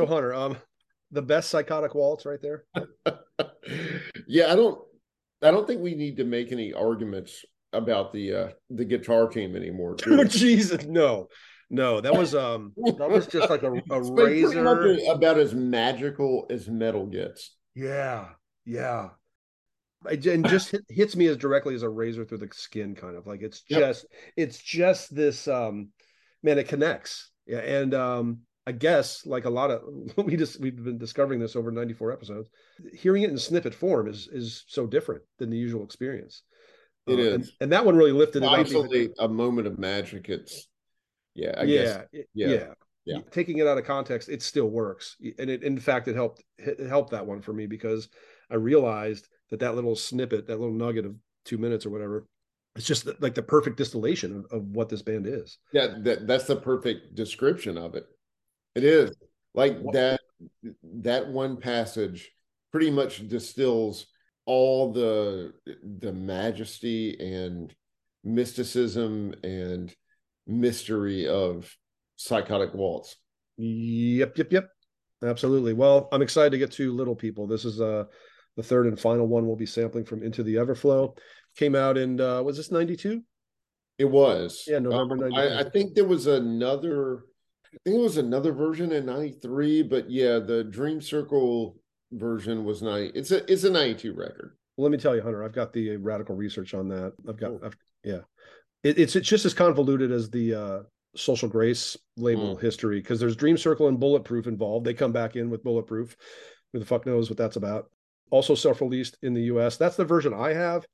[0.00, 0.56] So Hunter, um,
[1.10, 2.64] the best psychotic waltz right there.
[4.26, 4.80] yeah, I don't
[5.42, 9.56] I don't think we need to make any arguments about the uh the guitar team
[9.56, 9.96] anymore.
[10.28, 11.28] Jesus, no,
[11.68, 14.64] No, that was um that was just like a, a razor.
[15.10, 17.54] about as magical as metal gets.
[17.74, 18.28] Yeah,
[18.64, 19.10] yeah.
[20.06, 23.26] And just hit, hits me as directly as a razor through the skin, kind of
[23.26, 23.80] like it's Yep.
[23.80, 25.90] just it's just this um
[26.42, 27.30] man, it connects.
[27.46, 29.82] Yeah, and um I guess like a lot of
[30.16, 32.48] we just we've been discovering this over 94 episodes.
[32.92, 36.42] Hearing it in snippet form is is so different than the usual experience.
[37.06, 37.52] It Uh, and, is.
[37.60, 39.14] and that one really lifted it up.
[39.18, 40.28] a moment of magic.
[40.28, 40.68] It's
[41.34, 42.66] yeah, I yeah, guess it- yeah, yeah,
[43.06, 43.18] yeah.
[43.30, 46.78] Taking it out of context, it still works, and it in fact it helped it
[46.80, 48.08] helped that one for me because
[48.50, 52.26] I realized that that little snippet, that little nugget of two minutes or whatever,
[52.76, 55.58] it's just like the perfect distillation of, of what this band is.
[55.72, 58.04] yeah, that that's the perfect description of it.
[58.74, 59.12] It is
[59.54, 60.20] like that
[61.00, 62.30] that one passage
[62.72, 64.06] pretty much distills
[64.46, 65.52] all the
[66.00, 67.74] the majesty and
[68.24, 69.94] mysticism and
[70.46, 71.74] mystery of
[72.16, 73.16] psychotic waltz.
[73.56, 74.68] Yep, yep, yep,
[75.24, 75.72] absolutely.
[75.72, 77.46] Well, I'm excited to get to Little People.
[77.46, 78.04] This is uh
[78.56, 81.16] the third and final one we'll be sampling from Into the Everflow.
[81.56, 83.22] Came out in uh was this 92?
[83.98, 84.64] It was.
[84.66, 85.40] Yeah, November Um, 92.
[85.40, 87.24] I, I think there was another
[87.84, 91.76] think it was another version in 93, but yeah, the Dream Circle
[92.12, 93.18] version was 90.
[93.18, 94.56] It's a it's a 92 record.
[94.76, 97.12] Well, let me tell you, Hunter, I've got the radical research on that.
[97.28, 97.60] I've got, Cool.
[97.64, 98.20] I've, yeah,
[98.82, 100.78] it, it's it's just as convoluted as the uh,
[101.16, 102.60] social grace label Mm.
[102.60, 104.86] history because there's Dream Circle and Bulletproof involved.
[104.86, 106.16] They come back in with Bulletproof.
[106.72, 107.90] Who the fuck knows what that's about?
[108.30, 109.76] Also self-released in the U.S.
[109.76, 110.86] That's the version I have.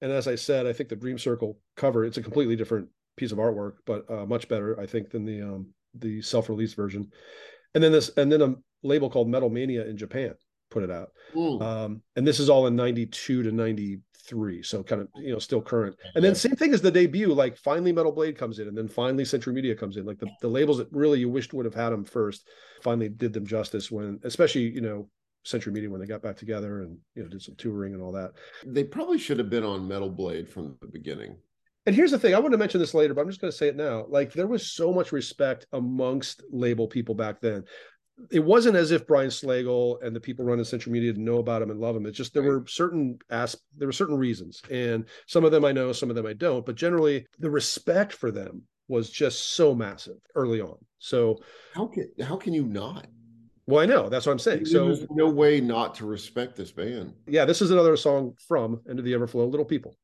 [0.00, 3.32] And as I said, I think the Dream Circle cover it's a completely different piece
[3.32, 5.68] of artwork, but uh, much better, I think, than the um,
[5.98, 7.10] the self-released version.
[7.74, 10.34] And then this, and then a label called Metal Mania in Japan
[10.74, 11.12] put it out.
[11.34, 11.62] Mm.
[11.62, 14.62] Um, and this is all in 92 to 93.
[14.62, 15.96] So kind of, you know, still current.
[16.14, 16.38] And then Yeah.
[16.38, 19.54] same thing as the debut, like finally Metal Blade comes in and then finally Century
[19.54, 20.04] Media comes in.
[20.04, 22.48] Like the, the labels that really you wished would have had them first
[22.82, 25.08] finally did them justice when, especially, you know,
[25.44, 28.12] Century Media when they got back together and, you know, did some touring and all
[28.12, 28.32] that.
[28.66, 31.36] They probably should have been on Metal Blade from the beginning.
[31.86, 33.56] And here's the thing, I want to mention this later, but I'm just going to
[33.56, 34.06] say it now.
[34.08, 37.64] Like there was so much respect amongst label people back then.
[38.30, 41.60] It wasn't as if Brian Slagle and the people running Century Media didn't know about
[41.62, 42.06] him and love him.
[42.06, 45.72] It's just there were certain as there were certain reasons, and some of them I
[45.72, 46.64] know, some of them I don't.
[46.64, 50.76] But generally, the respect for them was just so massive early on.
[51.00, 51.40] So,
[51.74, 53.08] How can how can you not?
[53.66, 54.66] well, I know that's what I'm saying.
[54.66, 57.14] So, There's no way not to respect this band.
[57.26, 59.96] yeah, this is another song from Into the Everflow, Little People.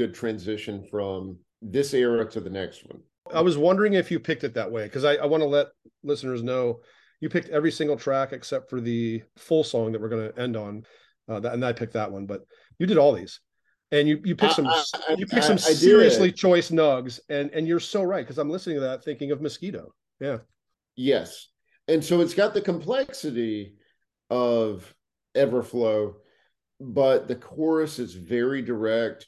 [0.00, 3.02] Good transition from this era to the next one.
[3.32, 5.66] I was wondering if you picked it that way because I, I want to let
[6.02, 6.80] listeners know
[7.20, 10.56] you picked every single track except for the full song that we're going to end
[10.56, 10.84] on,
[11.28, 12.24] uh, that, and I picked that one.
[12.24, 12.40] But
[12.78, 13.40] you did all these,
[13.92, 17.68] and you you picked some I- I- you picked some seriously choice nugs, and and
[17.68, 19.92] you're so right because I'm listening to that thinking of mosquito.
[20.18, 20.38] Yeah,
[20.96, 21.48] Yes.
[21.88, 23.74] And so it's got the complexity
[24.30, 24.94] of
[25.36, 26.14] Everflow,
[26.80, 29.26] but the chorus is very direct.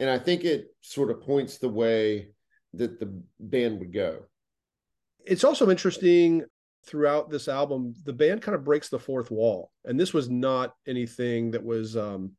[0.00, 2.28] And I think it sort of points the way
[2.74, 4.26] that the band would go.
[5.24, 6.44] it's also interesting
[6.84, 10.74] throughout this album the band kind of breaks the fourth wall and this was not
[10.86, 12.30] anything that was um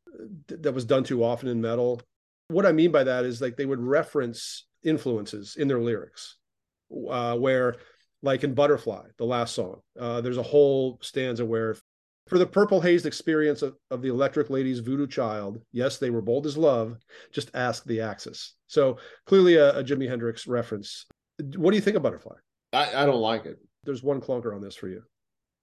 [0.48, 2.00] th- that was done too often in metal
[2.48, 6.38] what i mean by that is like they would reference influences in their lyrics
[7.10, 7.76] uh where
[8.24, 11.76] like in butterfly the last song uh there's a whole stanza where
[12.28, 16.22] for the purple hazed experience of, of the electric lady's voodoo child yes they were
[16.22, 16.98] bold as love
[17.32, 21.06] just ask the axis so clearly a, a jimi hendrix reference
[21.56, 22.36] what do you think of butterfly
[22.74, 23.58] I, I don't like it.
[23.84, 25.02] there's one clunker on this for you.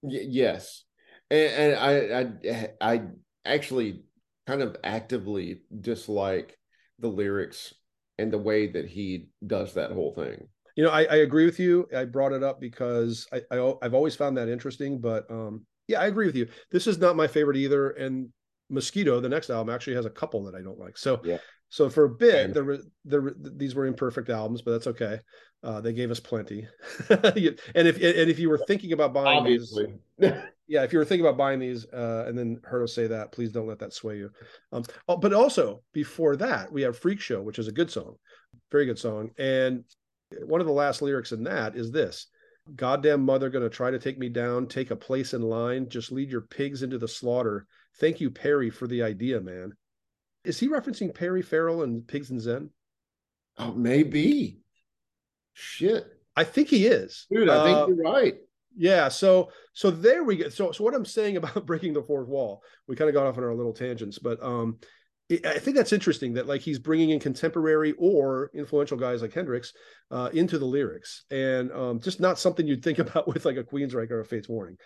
[0.03, 0.85] Y- yes.
[1.31, 3.03] And, and I, I I
[3.45, 4.03] actually
[4.47, 6.59] kind of actively dislike
[6.99, 7.75] the lyrics
[8.19, 10.49] and the way that he does that whole thing.
[10.77, 11.89] You know, I, I agree with you.
[11.97, 15.01] I brought it up because I, I I've always found that interesting.
[15.01, 16.49] But um, yeah, I agree with you.
[16.71, 17.91] This is not my favorite either.
[17.91, 18.29] And
[18.71, 20.97] Mosquito, the next album, actually has a couple that I don't like.
[20.97, 21.39] So Yeah.
[21.69, 25.21] so for a bit, there were there were- these were imperfect albums, but that's okay.
[25.63, 26.67] Uh, they gave us plenty.
[27.11, 29.99] And if and if you were thinking about buying these, Obviously.
[30.67, 33.33] yeah, if you were thinking about buying these, uh, and then heard us say that,
[33.33, 34.31] please don't let that sway you.
[34.73, 38.17] Um, oh, but also before that, we have "Freak Show," which is a good song,
[38.73, 39.31] very good song.
[39.39, 39.85] And
[40.43, 42.27] one of the last lyrics in that is this:
[42.75, 44.67] "Goddamn mother, gonna try to take me down.
[44.69, 45.89] Take a place in line.
[45.89, 47.67] Just lead your pigs into the slaughter.
[47.99, 49.75] Thank you, Perry, for the idea, man."
[50.45, 52.71] Is he referencing Perry Farrell and Pigs in Zen?
[53.59, 54.59] oh, maybe.
[55.53, 56.07] Shit.
[56.37, 58.35] I think he is, Dude, I think Uh, you're right.
[58.77, 60.49] Yeah, so so there we go.
[60.49, 63.39] So so what I'm saying about breaking the fourth wall, we kind of got off
[63.39, 64.79] on our little tangents, but um,
[65.31, 69.73] I think that's interesting that like he's bringing in contemporary or influential guys like Hendrix
[70.11, 73.65] uh, into the lyrics, and um, just not something you'd think about with like a
[73.65, 74.77] Queensryche or a Fates Warning.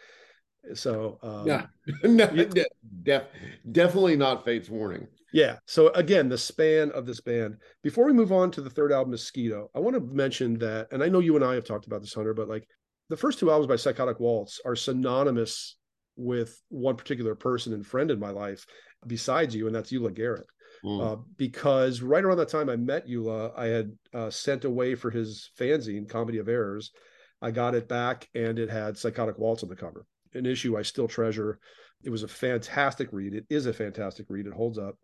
[0.74, 1.66] So um, Yeah.
[2.05, 2.66] no, you- de-
[3.03, 3.26] def-
[3.72, 5.09] definitely not Fate's Warning.
[5.32, 5.57] Yeah.
[5.66, 7.57] So again, the span of this band.
[7.82, 11.03] Before we move on to the third album, Mosquito, I want to mention that, and
[11.03, 12.66] I know you and I have talked about this, Hunter, but like
[13.09, 15.76] the first two albums by Psychotic Waltz are synonymous
[16.16, 18.64] with one particular person and friend in my life
[19.07, 20.44] besides you, and that's Ula Gehret.
[20.84, 21.12] Mm.
[21.12, 25.11] Uh, because right around the time I met Ula, I had uh, sent away for
[25.11, 26.92] his fanzine, Comedy of Errors.
[27.40, 30.82] I got it back, and it had Psychotic Waltz on the cover, an issue I
[30.82, 31.59] still treasure.
[32.05, 33.34] It was a fantastic read.
[33.34, 34.46] It is a fantastic read.
[34.46, 34.96] It holds up.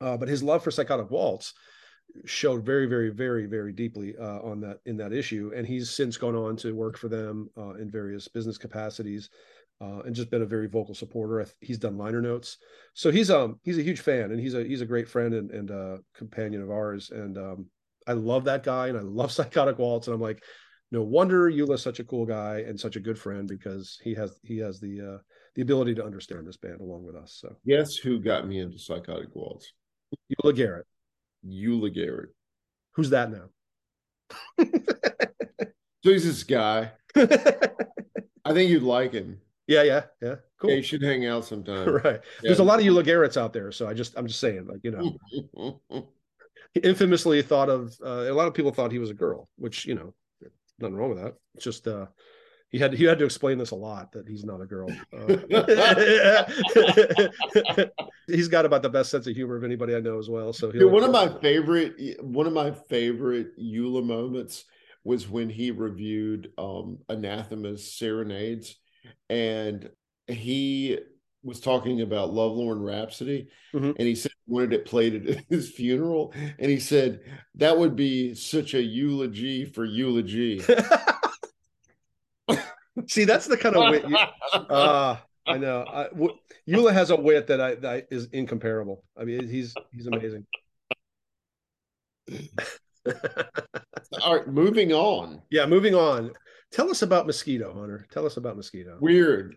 [0.00, 1.52] Uh, but his love for Psychotic Waltz
[2.24, 5.52] showed very, very, very, very deeply uh, on that in that issue.
[5.54, 9.30] And he's since gone on to work for them uh, in various business capacities.
[9.80, 11.40] Uh, and just been a very vocal supporter.
[11.40, 12.56] I th- He's done liner notes,
[12.94, 15.50] so he's um he's a huge fan, and he's a he's a great friend and,
[15.52, 17.10] and uh, companion of ours.
[17.10, 17.66] And um,
[18.06, 20.08] I love that guy, and I love Psychotic Waltz.
[20.08, 20.42] And I'm like,
[20.90, 24.40] no wonder Ula's such a cool guy and such a good friend because he has
[24.42, 25.18] he has the uh,
[25.54, 27.38] the ability to understand this band along with us.
[27.40, 29.72] So Guess who got me into Psychotic Waltz?
[30.42, 30.82] Ula Gehret,
[31.44, 32.28] Ula Gehret.
[32.94, 33.48] who's that now?
[36.04, 36.92] So he's this guy.
[37.16, 39.40] I think you'd like him.
[39.68, 40.34] Yeah, yeah, yeah.
[40.58, 40.70] Cool.
[40.70, 41.88] Yeah, you should hang out sometime.
[42.04, 42.20] right.
[42.42, 44.80] There's a lot of Ula Gehret's out there, so I just I'm just saying, like
[44.82, 45.80] you know,
[46.82, 49.94] infamously thought of uh, a lot of people thought he was a girl, which you
[49.94, 50.14] know,
[50.78, 51.34] nothing wrong with that.
[51.54, 52.06] It's just uh,
[52.70, 54.88] he had he had to explain this a lot that he's not a girl.
[55.12, 55.36] Uh,
[58.26, 60.54] he's got about the best sense of humor of anybody I know as well.
[60.54, 64.64] So Dude, one of my favorite one of my favorite Ula moments
[65.04, 68.76] was when he reviewed um Anathema's Serenades
[69.30, 69.90] and
[70.26, 70.98] he
[71.42, 73.94] was talking about Lovelorn Rhapsody Mhm.
[73.98, 77.20] and he said he wanted it played at his funeral and he said
[77.54, 80.60] that would be such a eulogy for eulogy.
[83.06, 84.08] See, that's the kind of wit.
[84.08, 85.84] You, uh, I know.
[85.88, 86.36] I, w-
[86.66, 89.04] Ula has a wit that I that is incomparable.
[89.16, 90.44] I mean, he's he's amazing.
[94.22, 95.40] All right, moving on.
[95.50, 96.32] yeah, moving on.
[96.72, 98.06] Tell us about Mosquito, Hunter.
[98.10, 98.98] Tell us about Mosquito.
[99.00, 99.56] weird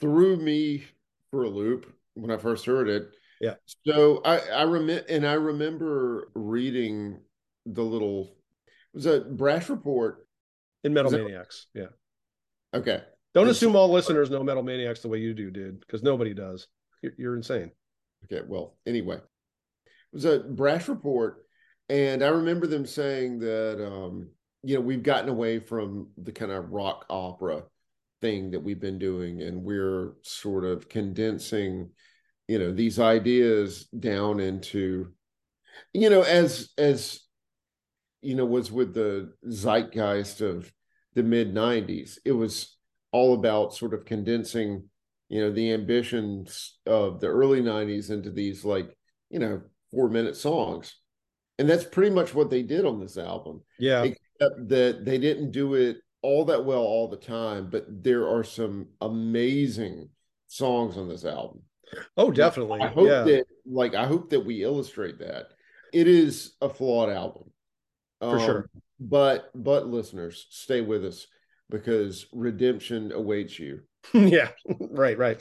[0.00, 0.84] threw me
[1.30, 3.10] for a loop when I first heard it.
[3.40, 3.54] Yeah.
[3.86, 7.20] So I I remember and I remember reading
[7.66, 8.36] the little
[8.66, 10.26] it was a brash report.
[10.84, 11.66] In Metal Maniacs.
[11.74, 11.86] Yeah.
[12.72, 13.02] Okay.
[13.34, 16.32] Don't It's- assume all listeners know Metal Maniacs the way you do, dude, because nobody
[16.32, 16.68] does.
[17.02, 17.70] You're, you're insane.
[18.24, 19.22] Okay, well, anyway, it
[20.12, 21.44] was a brash report,
[21.90, 24.30] and I remember them saying that um,
[24.66, 27.64] you know we've gotten away from the kind of rock opera
[28.20, 31.90] thing that we've been doing, and we're sort of condensing,
[32.48, 35.12] you know, these ideas down into,
[35.92, 37.20] you know, as as
[38.22, 40.72] you know was with the zeitgeist of
[41.14, 42.76] the mid 90s it was
[43.12, 44.84] all about sort of condensing
[45.28, 48.96] you know the ambitions of the early 90s into these like
[49.30, 49.62] you know
[49.96, 50.94] four minute songs.
[51.58, 53.62] And that's pretty much what they did on this album.
[53.78, 54.04] Yeah.
[54.38, 58.88] That they didn't do it all that well all the time but there are some
[59.00, 60.08] amazing
[60.48, 61.62] songs on this album
[62.16, 62.80] Oh, definitely.
[62.80, 63.22] i hope yeah.
[63.22, 65.48] that like i hope that we illustrate that
[65.92, 67.50] it is a flawed album
[68.20, 68.58] For sure.
[68.74, 71.26] Um, but but listeners stay with us
[71.70, 73.80] because redemption awaits you
[74.14, 74.50] yeah.
[74.78, 75.18] Right.
[75.18, 75.40] Right.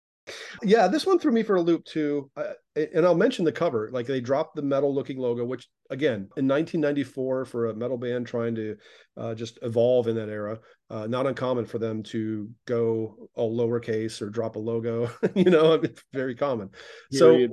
[0.64, 0.88] Yeah.
[0.88, 2.30] This one threw me for a loop too.
[2.36, 3.90] Uh, and I'll mention the cover.
[3.92, 8.28] Like they dropped the metal looking logo, which again in 1994 for a metal band
[8.28, 8.76] trying to
[9.18, 10.60] uh, just evolve in that era,
[10.90, 15.10] uh, not uncommon for them to go all lowercase or drop a logo.
[15.36, 16.70] you know, it's very common.
[17.12, 17.48] So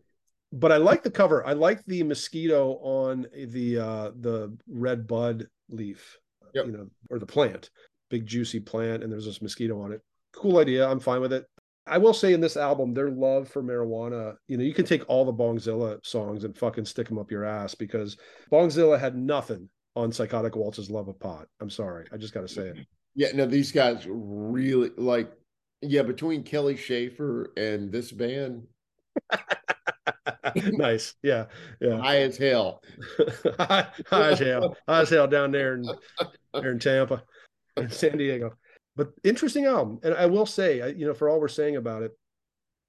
[0.52, 1.46] but I like the cover.
[1.46, 6.18] I like the mosquito on the uh the red bud leaf,
[6.54, 6.66] Yep.
[6.66, 7.70] you know, or the plant,
[8.10, 10.02] big juicy plant, and there's this mosquito on it.
[10.34, 10.86] Cool idea.
[10.88, 11.46] I'm fine with it.
[11.86, 15.02] I will say in this album, their love for marijuana, you know, you can take
[15.08, 18.16] all the Bongzilla songs and fucking stick them up your ass because
[18.52, 21.48] Bongzilla had nothing on Psychotic Waltz's love of pot.
[21.60, 22.06] I'm sorry.
[22.12, 22.76] I just got to say it.
[23.14, 25.30] yeah no these guys really like
[25.82, 28.62] yeah between Kelly Shaefer and this band
[30.56, 31.14] nice.
[31.22, 31.46] Yeah.
[31.80, 31.98] Yeah.
[32.00, 32.82] high as hell
[33.58, 35.84] high, high as hell, high as hell down there in
[36.54, 37.22] there in Tampa,
[37.76, 38.52] in San Diego.
[38.96, 42.12] But interesting album, and I will say, you know, for all we're saying about it,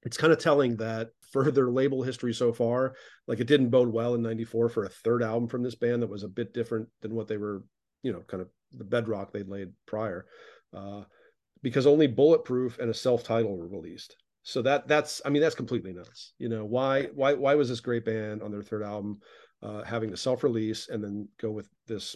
[0.03, 2.95] it's kind of telling that for their label history so far,
[3.27, 6.09] like it didn't bode well in '94 for a third album from this band that
[6.09, 7.63] was a bit different than what they were,
[8.01, 10.25] you know, kind of the bedrock they'd laid prior,
[10.75, 11.03] uh,
[11.61, 14.15] because only Bulletproof and a self-title were released.
[14.43, 16.33] So that that's, I mean, that's completely nuts.
[16.37, 19.19] You know, why why why was this great band on their third album?
[19.63, 22.15] uh, having the self-release and then go with this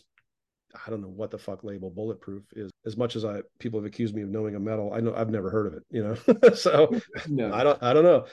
[0.86, 3.86] i don't know what the fuck label bulletproof is as much as i people have
[3.86, 6.52] accused me of knowing a metal i know i've never heard of it you know?
[6.56, 7.54] So no.
[7.54, 8.26] I don't i don't know.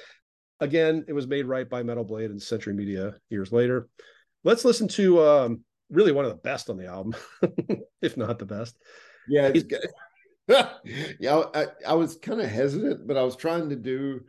[0.61, 3.89] Again it was made right by metal blade and century media years later.
[4.45, 7.15] Let's listen to um really one of the best on the album
[8.03, 8.77] if not the best.
[9.29, 9.87] Yeah it's good
[11.19, 14.21] yeah i, I was kind of hesitant but i was trying to do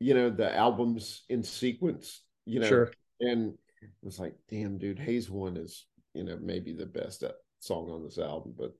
[0.00, 2.66] you know the albums in sequence you know?
[2.66, 2.92] Sure.
[3.20, 3.52] And
[3.82, 7.90] it was like damn dude Haze One is you know maybe the best uh, song
[7.90, 8.72] on this album but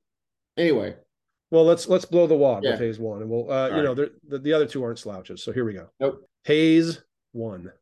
[0.57, 0.95] anyway
[1.51, 2.73] well let's let's blow the wad Yeah.
[2.73, 5.43] with haze one and we'll uh you All know the, the other two aren't slouches
[5.43, 6.29] so here we go Nope.
[6.45, 7.03] haze
[7.33, 7.73] one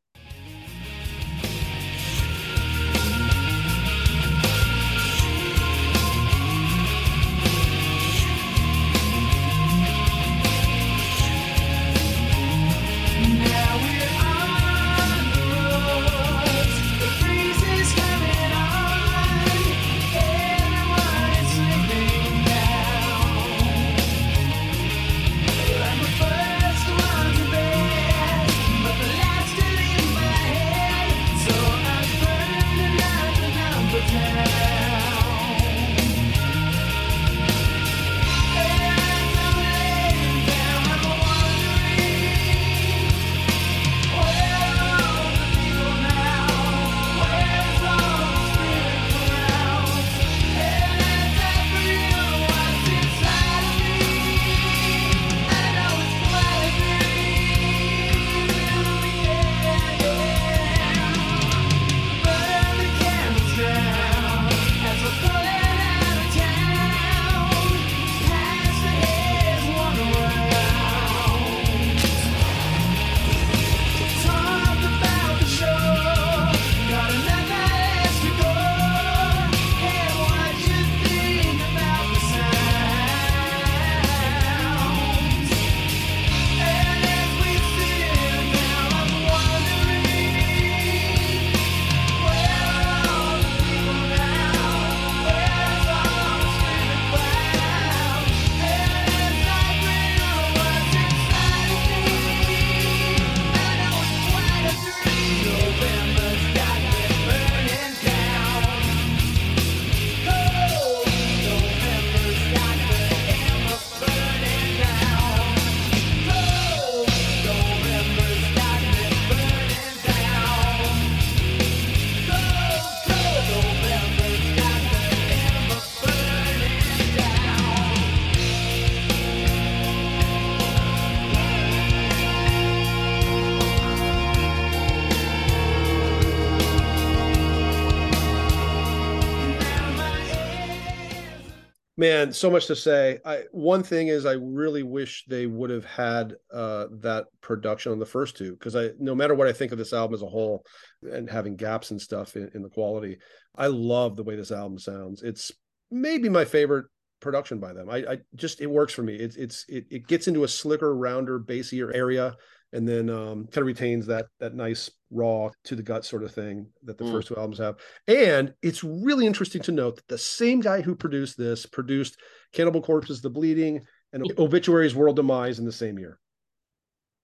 [142.26, 143.18] Man, so much to say.
[143.24, 147.98] I one thing is I really wish they would have had uh that production on
[147.98, 150.26] the first two because I no matter what I think of this album as a
[150.26, 150.64] whole
[151.02, 153.18] and having gaps and stuff in, in the quality,
[153.54, 155.22] I love the way this album sounds.
[155.22, 155.52] It's
[155.90, 156.86] maybe my favorite
[157.20, 157.88] production by them.
[157.88, 159.14] I, I just it works for me.
[159.14, 162.34] It's it's it, it gets into a slicker, rounder, bassier area
[162.72, 166.32] and then um, kind of retains that that nice raw to the gut sort of
[166.32, 167.12] thing that the Mm.
[167.12, 167.76] first two albums have.
[168.08, 172.18] And it's really interesting to note that the same guy who produced this produced
[172.52, 176.18] Cannibal Corpse's The Bleeding and Obituary's World Demise in the same year.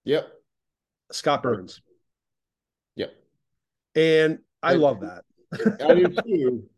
[0.05, 0.31] Yep.
[1.11, 1.81] Scott Burns.
[2.95, 3.13] Yep.
[3.95, 5.23] And I And- love that.
[5.81, 6.69] I do too.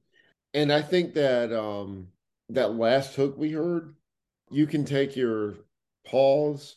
[0.53, 2.07] And I think that um
[2.49, 3.95] that last hook we heard,
[4.51, 5.55] you can take your
[6.05, 6.76] paws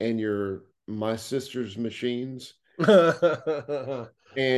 [0.00, 2.88] and your my sister's machines and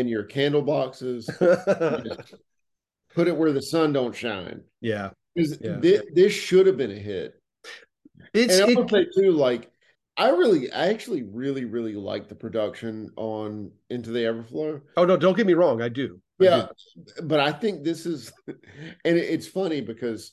[0.09, 1.27] your Candleboxes,
[3.15, 4.63] put it where the sun don't shine.
[4.81, 5.11] yeah.
[5.35, 5.81] Yeah.
[5.81, 7.35] thi- this should have been a hit.
[8.35, 9.71] It's and I it- say too, like
[10.19, 14.83] I really, I actually really, really like the production on Into the Everflow.
[14.99, 16.21] oh no, don't get me wrong, I do.
[16.41, 16.67] I Yeah,
[17.17, 17.23] do.
[17.23, 18.59] but I think this is, and
[19.17, 20.33] it's funny because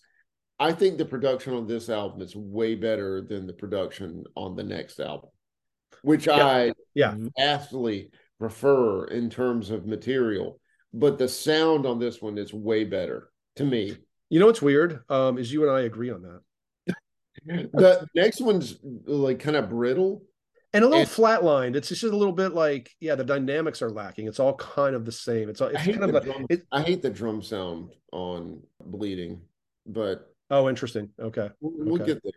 [0.60, 4.64] I think the production on this album is way better than the production on the
[4.64, 5.30] next album,
[6.04, 7.16] which I Yeah.
[7.38, 10.60] vastly prefer in terms of material.
[10.94, 13.98] But the sound on this one is way better to me.
[14.30, 15.02] You know what's weird?
[15.10, 16.42] Um, is you and I agree on that.
[17.46, 20.24] The next one's like kind of brittle.
[20.74, 21.76] and a little And- flatlined.
[21.76, 24.28] It's just a little bit like, yeah, the dynamics are lacking.
[24.28, 25.50] It's all kind of the same.
[25.50, 28.62] It's all I hate, kind the of drum, it, I hate the drum sound on
[28.84, 29.42] Bleeding,
[29.88, 31.10] but oh, interesting.
[31.20, 32.14] Okay, we'll, we'll Okay.
[32.14, 32.34] get there.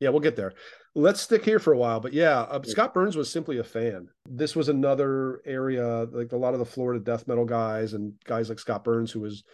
[0.00, 0.52] Yeah, we'll get there.
[0.94, 2.00] Let's stick here for a while.
[2.00, 4.08] But yeah, uh, Scott Burns was simply a fan.
[4.28, 8.48] This was another area like a lot of the Florida death metal guys and guys
[8.48, 9.44] like Scott Burns, who was,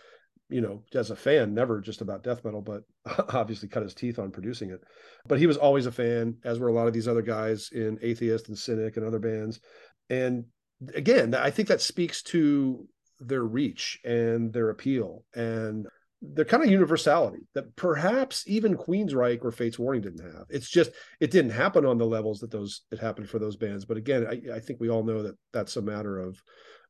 [0.49, 2.83] you know, as a fan, never just about death metal, but
[3.35, 4.81] obviously cut his teeth on producing it.
[5.27, 7.99] But he was always a fan, as were a lot of these other guys in
[8.03, 9.61] Atheist and Cynic and other bands.
[10.09, 10.45] And
[10.95, 12.87] again, I think that speaks to
[13.21, 15.87] their reach and their appeal and
[16.23, 20.45] their kind of universality that perhaps even Queensryche or Fate's Warning didn't have.
[20.51, 23.85] It's just it didn't happen on the levels that those it happened for those bands.
[23.85, 26.41] But again, I, I think we all know that that's a matter of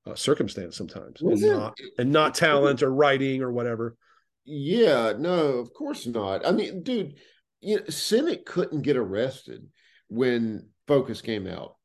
[0.07, 3.97] uh, circumstance sometimes, and Wasn't- and not talent or writing or whatever.
[4.45, 6.45] Yeah, no, of course not.
[6.47, 7.15] I mean, dude,
[7.61, 9.69] you know, Cynic couldn't get arrested
[10.09, 11.77] when Focus came out.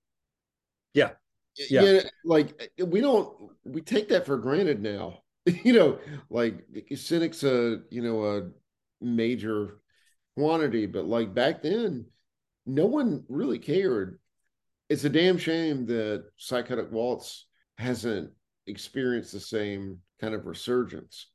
[0.94, 1.12] Yeah.
[1.70, 3.30] yeah, like we don't
[3.64, 5.20] we take that for granted now.
[5.64, 6.66] you know, like
[6.96, 8.50] Cynic's a you know a
[9.04, 9.80] major
[10.38, 12.06] quantity, but like back then,
[12.66, 14.20] no one really cared.
[14.90, 18.32] It's a damn shame that Psychotic Waltz hasn't
[18.68, 21.28] experienced the same kind of resurgence.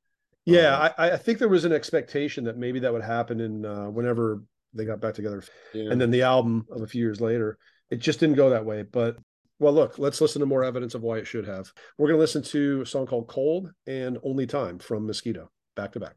[0.46, 3.66] Yeah, Um, I, I think there was an expectation that maybe that would happen in
[3.66, 4.42] uh, whenever
[4.72, 5.42] they got back together,
[5.74, 5.90] Yeah.
[5.90, 7.58] and then the album of a few years later.
[7.90, 8.82] It just didn't go that way.
[8.82, 9.16] But
[9.61, 11.72] well, look, let's listen to more evidence of why it should have.
[11.98, 15.92] We're going to listen to a song called "Cold" and "Only Time" from Mosquito, back
[15.92, 16.16] to back.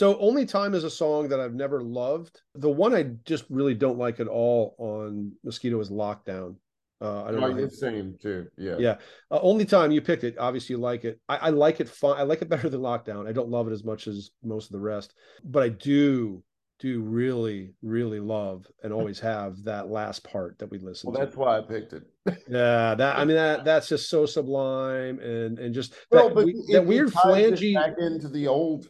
[0.00, 2.40] So only time is a song that I've never loved.
[2.54, 6.56] The one I just really don't like at all on Mosquito is Lockdown.
[7.02, 7.66] Uh, I don't Like know.
[7.66, 8.46] the same too.
[8.56, 8.76] Yeah.
[8.78, 8.96] Yeah.
[9.30, 11.20] Uh, only time you picked it, obviously you like it.
[11.28, 12.16] I, I like it fine.
[12.18, 13.28] I like it better than Lockdown.
[13.28, 15.12] I don't love it as much as most of the rest,
[15.44, 16.42] but I do
[16.78, 21.26] do really really love and always have that last part that we listened Well, to.
[21.26, 22.04] that's why I picked it.
[22.48, 26.46] Yeah, that I mean that that's just so sublime and and just Well, that, but
[26.46, 27.74] we- that weird flangy.
[27.74, 28.88] back into the old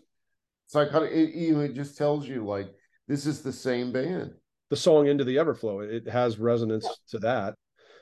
[0.70, 1.10] psychotic.
[1.12, 2.72] It, you know, it just tells you like
[3.08, 4.34] this is the same band.
[4.70, 7.54] the song into the everflow it has resonance to that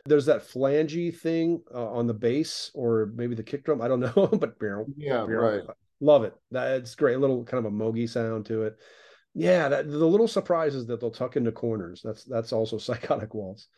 [0.06, 4.00] there's that flangy thing uh, on the bass or maybe the kick drum i don't
[4.16, 5.62] know but barrel Yeah, right.
[6.00, 8.76] love it that it's great a little kind of a mogi sound to it
[9.34, 13.68] yeah that the little surprises that they'll tuck into corners that's that's also psychotic waltz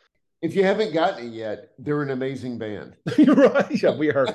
[0.42, 2.96] If you haven't gotten it yet, they're an amazing band.
[3.18, 4.26] You're right yeah we are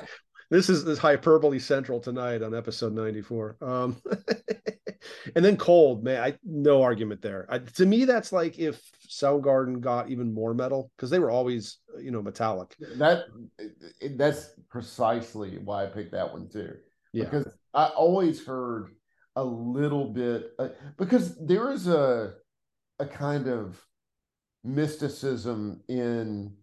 [0.50, 3.96] this is this hyperbole central tonight on episode 94 um
[5.34, 6.36] and then cold man i
[6.66, 7.46] no argument there.
[7.48, 11.78] I, to me that's like if soundgarden got even more metal because they were always
[12.00, 12.74] you know metallic.
[12.96, 13.24] That
[14.16, 16.74] that's precisely why I picked that one too.
[17.12, 17.24] yeah.
[17.24, 18.90] Because I always heard
[19.36, 22.34] a little bit uh, because there is a
[22.98, 23.80] a kind of
[24.64, 26.54] mysticism in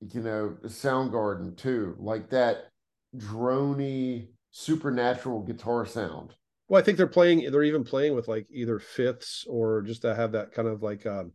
[0.00, 2.69] you know Soundgarden too, like that
[3.16, 6.34] drony supernatural guitar sound.
[6.68, 10.14] well i think they're playing they're even playing with like either fifths or just to
[10.14, 11.32] have that kind of like um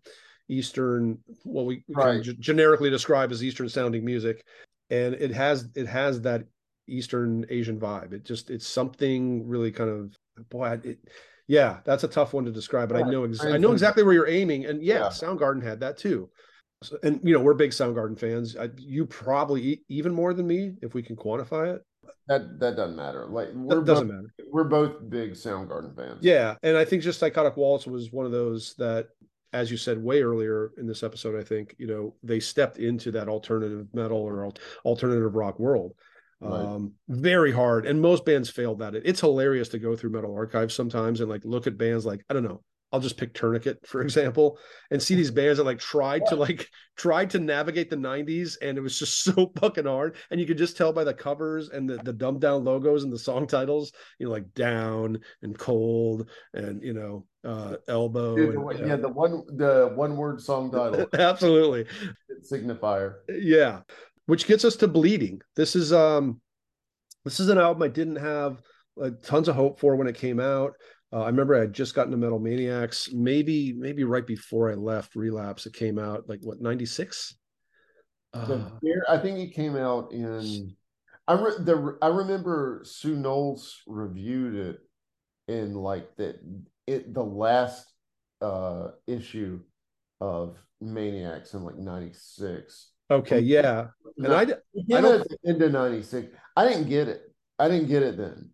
[0.48, 2.22] eastern what we, Right.
[2.22, 4.44] g- generically describe as eastern sounding music
[4.90, 6.44] and it has it has that
[6.88, 10.16] eastern asian vibe it just it's something really kind of
[10.50, 11.00] boy it
[11.48, 14.04] yeah that's a tough one to describe but i know ex- I i know exactly
[14.04, 15.08] where you're aiming and yeah, Yeah.
[15.08, 16.30] soundgarden had that too
[16.86, 20.74] So- and you know we're big soundgarden fans I, you probably even more than me
[20.82, 21.82] if we can quantify it
[22.28, 23.28] That that doesn't matter.
[23.28, 26.20] Like we're that doesn't both, matter we're both big Soundgarden fans.
[26.22, 29.10] Yeah, and I think just Psychotic Waltz was one of those that,
[29.54, 33.12] as you said way earlier in this episode, I think you know they stepped into
[33.12, 34.50] that alternative metal or
[34.86, 35.94] alternative rock world.
[36.40, 36.62] Right.
[36.62, 39.04] Um, very hard, and most bands failed at it.
[39.06, 42.34] It's hilarious to go through metal archives sometimes and like look at bands like I
[42.34, 42.62] don't know.
[42.96, 44.58] I'll just pick Tourniquet for example,
[44.90, 48.78] and see these bands that like tried to like tried to navigate the '90s, and
[48.78, 50.16] it was just so fucking hard.
[50.32, 53.12] And you could just tell by the covers and the the dumbed down logos and
[53.12, 58.38] the song titles, you know, like Down and Cold and you know uh Elbow.
[58.38, 61.86] Dude, and, yeah, the one the one word song title absolutely,
[62.50, 63.16] signifier.
[63.30, 63.82] yeah.
[64.28, 65.42] Which gets us to Bleeding.
[65.56, 66.42] This is um,
[67.26, 68.60] this is an album I didn't have
[69.02, 70.74] uh, tons of hope for when it came out.
[71.16, 74.74] Uh, I remember I had just gotten to Metal Maniacs, maybe maybe right before I
[74.74, 75.66] left Relapse.
[75.66, 77.36] It came out like what ninety six.
[78.34, 78.70] Uh,
[79.08, 80.76] I think it came out in.
[81.26, 84.80] I re, the I remember Sue Knowles reviewed it
[85.48, 86.36] in like the
[86.86, 87.94] it the last
[88.42, 89.62] uh issue
[90.20, 92.90] of Maniacs in like '96.
[93.10, 93.88] okay, yeah,
[94.18, 94.58] and I came
[94.90, 96.28] don't- into '96.
[96.58, 97.22] I didn't get it.
[97.58, 98.50] I didn't get it then.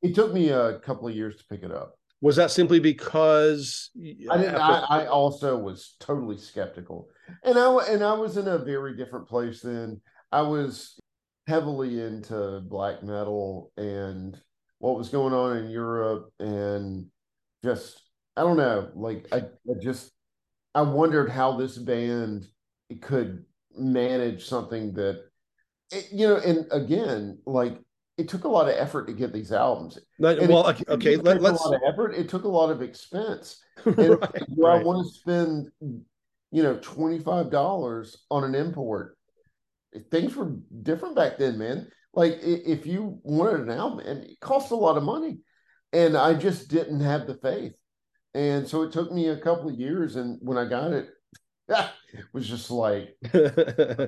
[0.00, 1.98] It took me a couple of years to pick it up.
[2.20, 4.54] Was that simply because I didn't.
[4.56, 7.08] after- I, I also was totally skeptical,
[7.42, 10.00] and I and I was in a very different place then.
[10.32, 10.98] I was
[11.46, 14.38] heavily into black metal and
[14.78, 17.06] what was going on in Europe, and
[17.64, 18.00] just
[18.36, 18.90] I don't know.
[18.94, 20.12] Like I, I just
[20.74, 22.46] I wondered how this band
[23.02, 23.44] could
[23.76, 25.22] manage something that
[25.92, 26.36] it, you know.
[26.36, 27.78] And again, like
[28.18, 29.98] it took a lot of effort to get these albums.
[30.18, 32.14] Not- well, it- okay, it let, took let's a lot of effort.
[32.14, 33.62] It took a lot of expense.
[33.84, 39.16] And right, do I want to spend, you know, twenty five dollars on an import?
[40.10, 41.88] Things were different back then, man.
[42.14, 45.38] Like if you wanted an album, and it cost a lot of money,
[45.92, 47.74] and I just didn't have the faith,
[48.34, 51.08] and so it took me a couple of years, and when I got it,
[51.68, 53.14] it was just like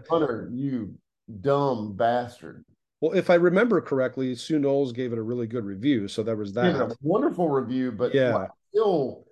[0.08, 0.94] Hunter, you
[1.40, 2.64] dumb bastard.
[3.00, 6.36] Well, if I remember correctly, Sue Knowles gave it a really good review, so there
[6.36, 6.74] was that.
[6.74, 8.36] a wonderful review, but Yeah.
[8.36, 9.24] I still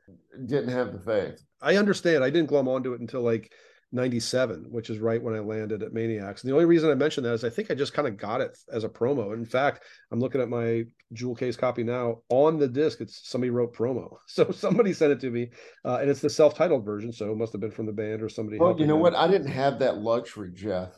[0.47, 1.43] didn't have the faith.
[1.61, 2.23] I understand.
[2.23, 3.53] I didn't glom onto it until like
[3.93, 6.43] 97, which is right when I landed at Maniacs.
[6.43, 8.41] And the only reason I mentioned that is I think I just kind of got
[8.41, 9.33] it as a promo.
[9.35, 12.19] In fact, I'm looking at my jewel case copy now.
[12.29, 14.17] On the disc, it's somebody wrote promo.
[14.29, 15.51] So somebody sent it to me,
[15.85, 17.13] uh, and it's the self-titled version.
[17.13, 18.59] So it must have been from the band or somebody.
[18.59, 19.15] Well, you know what?
[19.15, 20.91] I didn't have that luxury, Jeff.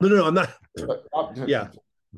[0.00, 0.26] No, no, no.
[0.26, 0.50] I'm not.
[0.78, 1.68] Uh, Yeah.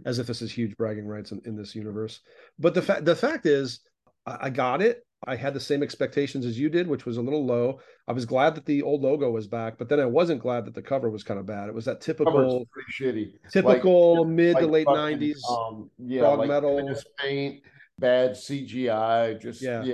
[0.05, 2.21] As if this is huge bragging rights in, in this universe.
[2.59, 3.81] But the fact the fact is,
[4.27, 5.05] I, I got it.
[5.27, 7.81] I had the same expectations as you did, which was a little low.
[8.09, 10.75] I was glad that the old logo was back, but then I wasn't glad that
[10.75, 11.69] the cover was kind of bad.
[11.69, 13.51] It was that typical, pretty shitty.
[13.53, 15.43] typical Like- mid to late nineties.
[15.49, 16.91] um, yeah, like metal.
[17.19, 17.63] Paint.
[17.99, 19.83] bad CGI, just Yeah.
[19.83, 19.93] yeah,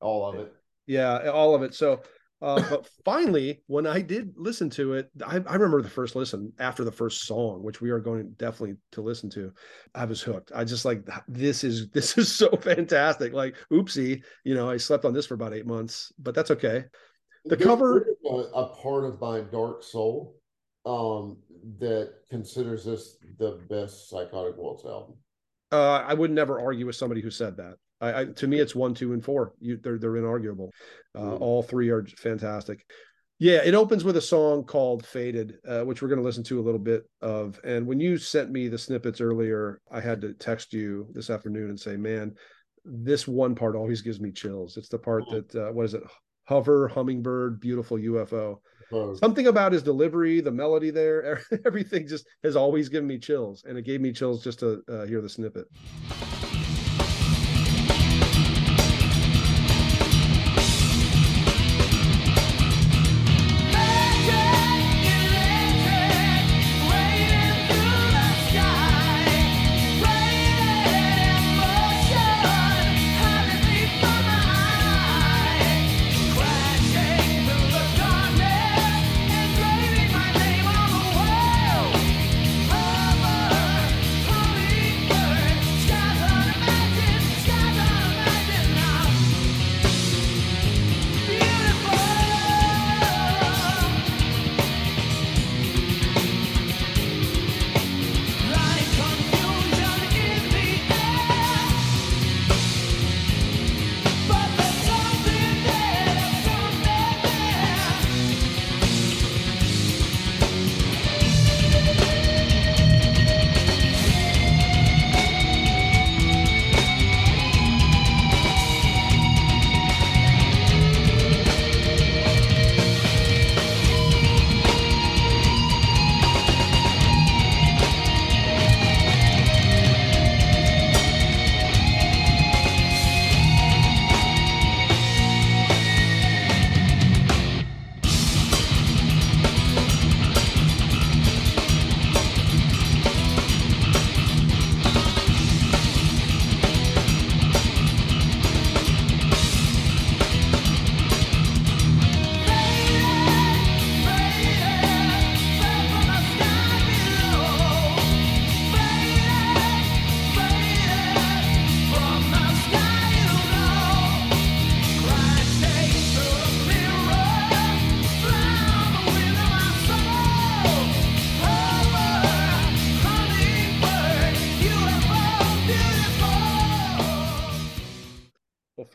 [0.00, 0.50] all of it.
[0.86, 1.74] Yeah, all of it.
[1.74, 2.00] So,
[2.44, 6.52] uh, but finally, when I did listen to it, I, I remember the first listen
[6.58, 9.50] after the first song, which we are going definitely to listen to.
[9.94, 10.52] I was hooked.
[10.54, 13.32] I just like this is this is so fantastic.
[13.32, 16.84] Like, oopsie, you know, I slept on this for about eight months, but that's okay.
[17.46, 20.36] The There's cover- a, a part of my dark soul
[20.86, 21.38] um
[21.78, 25.16] that considers this the best Psychotic Waltz album.
[25.72, 27.76] Uh, I would never argue with somebody who said that.
[28.00, 29.52] I, I to me, it's one, two, and four.
[29.60, 30.70] You, they're they're inarguable.
[31.14, 31.40] Uh, Mm.
[31.40, 32.84] all three are fantastic.
[33.38, 36.60] Yeah, it opens with a song called "Faded," uh, which we're going to listen to
[36.60, 37.60] a little bit of.
[37.64, 41.70] And when you sent me the snippets earlier, I had to text you this afternoon
[41.70, 42.34] and say, "Man,
[42.84, 44.76] this one part always gives me chills.
[44.76, 45.48] It's the part Mm.
[45.52, 46.02] that uh, what is it?
[46.44, 48.60] Hover, hummingbird, beautiful UFO.
[48.90, 53.64] So, Something about his delivery, the melody there, everything just has always given me chills,
[53.66, 55.64] and it gave me chills just to uh, hear the snippet.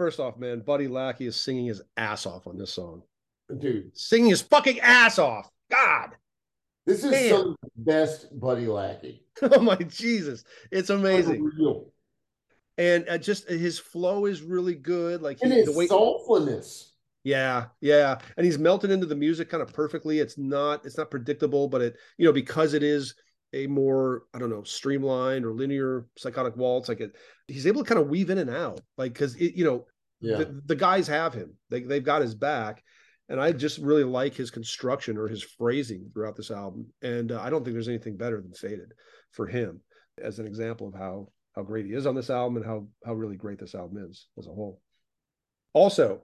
[0.10, 3.04] First off, man, Buddy Lackey is singing his ass off on this song.
[3.60, 5.48] dude, Singing his fucking ass off.
[5.70, 6.16] God.
[6.88, 7.30] this is Damn.
[7.30, 9.24] some the best Buddy Lackey.
[9.44, 10.44] Oh my Jesus.
[10.72, 11.36] It's amazing.
[11.36, 11.92] Unreal.
[12.80, 15.22] And uh, just his flow is really good.
[15.22, 16.90] Like And he, his the way soulfulness.
[17.24, 18.18] Yeah, yeah.
[18.36, 20.20] And he's melted into the music kind of perfectly.
[20.20, 23.14] It's not it's not predictable, but it, you know, because it is
[23.54, 27.16] a more, I don't know, streamlined or linear psychotic waltz, like it
[27.48, 28.82] he's able to kind of weave in and out.
[28.98, 29.86] Like it, you know,
[30.22, 30.38] Yeah.
[30.38, 31.56] the, the guys have him.
[31.70, 32.84] They they've got his back.
[33.30, 36.88] And I just really like his construction or his phrasing throughout this album.
[37.04, 38.94] And uh, I don't think there's anything better than Faded
[39.32, 39.82] for him
[40.20, 43.14] as an example of how how great he is on this album and how how
[43.14, 44.82] really great this album is as a whole.
[45.74, 46.24] Also,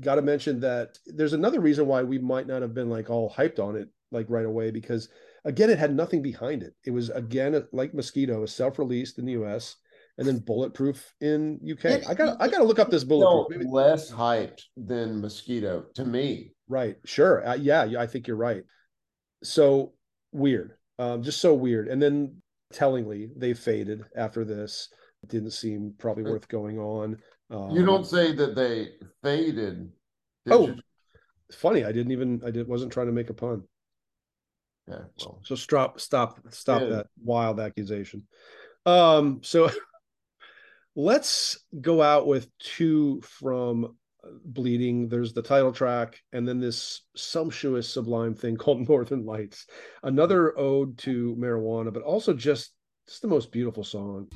[0.00, 3.30] got to mention that there's another reason why we might not have been like all
[3.30, 5.08] hyped on it like right away because
[5.44, 6.74] again it had nothing behind it.
[6.84, 9.76] It was again like Mosquito, a self-released in the US
[10.18, 11.84] and then Bulletproof in UK.
[11.86, 13.58] It- I got I got to look up this Bulletproof.
[13.58, 16.52] Maybe- less hyped than Mosquito to me.
[16.68, 16.96] Right.
[17.04, 17.46] Sure.
[17.46, 18.62] Uh, yeah, yeah, I think you're right.
[19.42, 19.92] So
[20.32, 20.76] weird.
[20.98, 21.88] Um, just so weird.
[21.88, 22.40] And then
[22.72, 24.88] tellingly, they faded after this.
[25.26, 27.18] Didn't seem probably worth going on.
[27.50, 28.90] Um, You don't say that they
[29.22, 29.90] faded.
[30.50, 30.76] Oh, you?
[31.52, 31.84] funny.
[31.84, 32.42] I didn't even.
[32.44, 33.62] I did, wasn't trying to make a pun.
[34.88, 35.04] yeah.
[35.20, 36.88] Well, So stop, stop, stop Yeah.
[36.88, 38.26] that wild accusation.
[38.86, 39.70] Um, so
[40.96, 45.08] let's go out with two from uh, Bleeding.
[45.08, 49.66] There's the title track, and then this sumptuous, sublime thing called Northern Lights.
[50.02, 52.72] Another ode to marijuana, but also just
[53.06, 54.28] just the most beautiful song.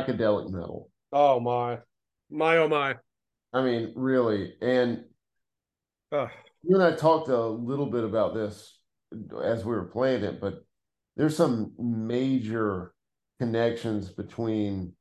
[0.00, 0.90] Psychedelic metal.
[1.12, 1.78] Oh my,
[2.30, 2.96] my oh my.
[3.52, 4.54] I mean, really.
[4.60, 5.04] And
[6.12, 6.30] Ugh.
[6.62, 8.78] you and I talked a little bit about this
[9.42, 10.64] as we were playing it, but
[11.16, 12.94] there's some major
[13.38, 14.92] connections between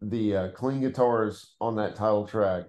[0.00, 2.64] the uh, clean guitars on that title track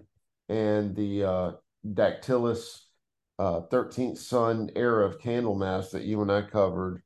[0.47, 1.51] and the uh,
[1.85, 2.79] Dactylis
[3.39, 7.01] uh, 13th Sun era of Candlemass that you and I covered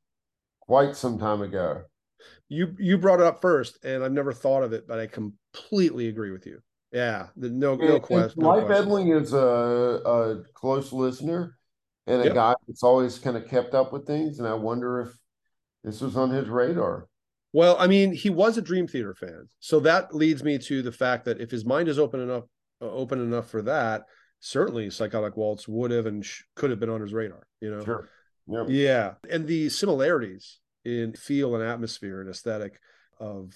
[0.60, 1.82] quite some time ago.
[2.52, 6.08] You you brought it up first, and I've never thought of it, but I completely
[6.08, 6.58] agree with you.
[6.92, 8.42] Yeah, the, no no question.
[8.42, 11.56] and No Edling is a, a close listener
[12.08, 12.34] and a Yep.
[12.34, 14.40] guy that's always kind of kept up with things.
[14.40, 15.16] And I wonder if
[15.84, 17.06] this was on his radar.
[17.52, 20.92] Well, I mean, he was a Dream Theater fan, so that leads me to the
[20.92, 22.44] fact that if his mind is open enough,
[22.82, 24.02] uh, open enough for that,
[24.40, 27.46] certainly Psychotic Waltz would have and sh- could have been on his radar.
[27.60, 28.08] You know, Sure.
[28.48, 28.66] Yep.
[28.70, 32.78] yeah, and the similarities in feel and atmosphere and aesthetic
[33.18, 33.52] of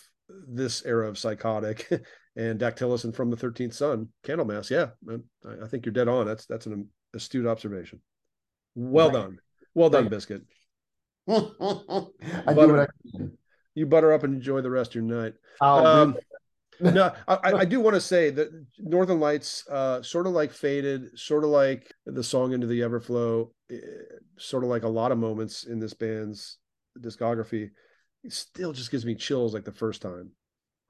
[0.48, 1.88] this era of Psychotic
[2.36, 4.70] and Dactylis and from the Thirteenth Sun, Candlemass.
[4.70, 6.26] Yeah, I, I think you're dead on.
[6.26, 8.00] That's that's an astute observation.
[8.74, 9.14] Well Right.
[9.14, 9.38] done,
[9.74, 10.10] well done, Right.
[10.10, 10.42] Biscuit.
[11.28, 12.10] I do
[12.54, 12.88] Butter-.
[13.74, 15.34] You butter up and enjoy the rest of your night.
[15.60, 16.16] Um,
[16.80, 18.48] no, I, I- I do want to say that
[18.78, 23.50] Northern Lights, uh, sort of like Faded, sort of like the song Into the Everflow,
[23.70, 23.76] eh,
[24.38, 26.58] sort of like a lot of moments in this band's
[27.00, 27.70] discography,
[28.22, 30.30] it still just gives me chills like the first time.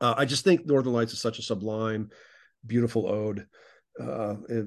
[0.00, 2.10] Uh, I just think Northern Lights is such a sublime,
[2.66, 3.46] beautiful ode.
[4.00, 4.66] Uh, it,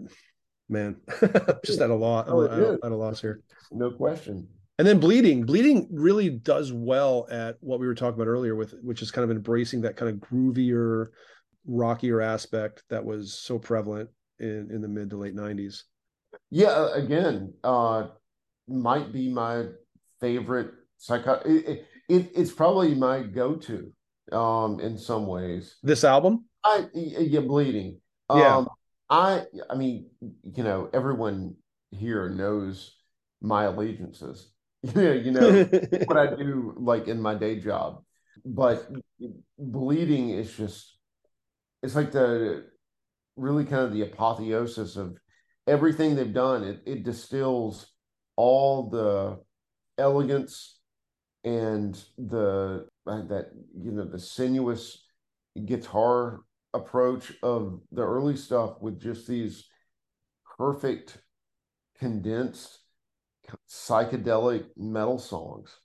[0.69, 0.97] man,
[1.65, 2.43] just at a lot, Oh,
[2.81, 3.41] at, a, loss here.
[3.71, 4.47] no question.
[4.79, 8.75] And then bleeding, bleeding really does well at what we were talking about earlier with
[8.83, 11.07] which is kind of embracing that kind of groovier,
[11.65, 14.09] rockier aspect that was so prevalent
[14.39, 15.83] in in the mid to late 90s.
[16.51, 18.07] Yeah, again, uh,
[18.67, 19.65] might be my
[20.21, 21.41] favorite psycho.
[21.45, 23.91] It, it, it- it's probably my go-to
[24.31, 25.75] um, in some ways.
[25.83, 26.45] This album?
[26.63, 27.99] I yeah, bleeding.
[28.33, 28.57] Yeah.
[28.57, 28.67] Um,
[29.09, 31.55] I I mean, you know, everyone
[31.91, 32.95] here knows
[33.41, 34.51] my allegiances.
[34.95, 35.63] Yeah, you know
[36.05, 38.03] what I do like in my day job.
[38.45, 38.87] But
[39.57, 40.95] bleeding is just
[41.83, 42.65] it's like the
[43.35, 45.17] really kind of the apotheosis of
[45.67, 46.63] everything they've done.
[46.63, 47.87] It it distills
[48.35, 49.39] all the
[49.97, 50.76] elegance
[51.43, 55.03] and the uh, that you know the sinuous
[55.65, 56.41] guitar
[56.73, 59.65] approach of the early stuff with just these
[60.57, 61.17] perfect
[61.99, 62.79] condensed
[63.69, 65.77] psychedelic metal songs.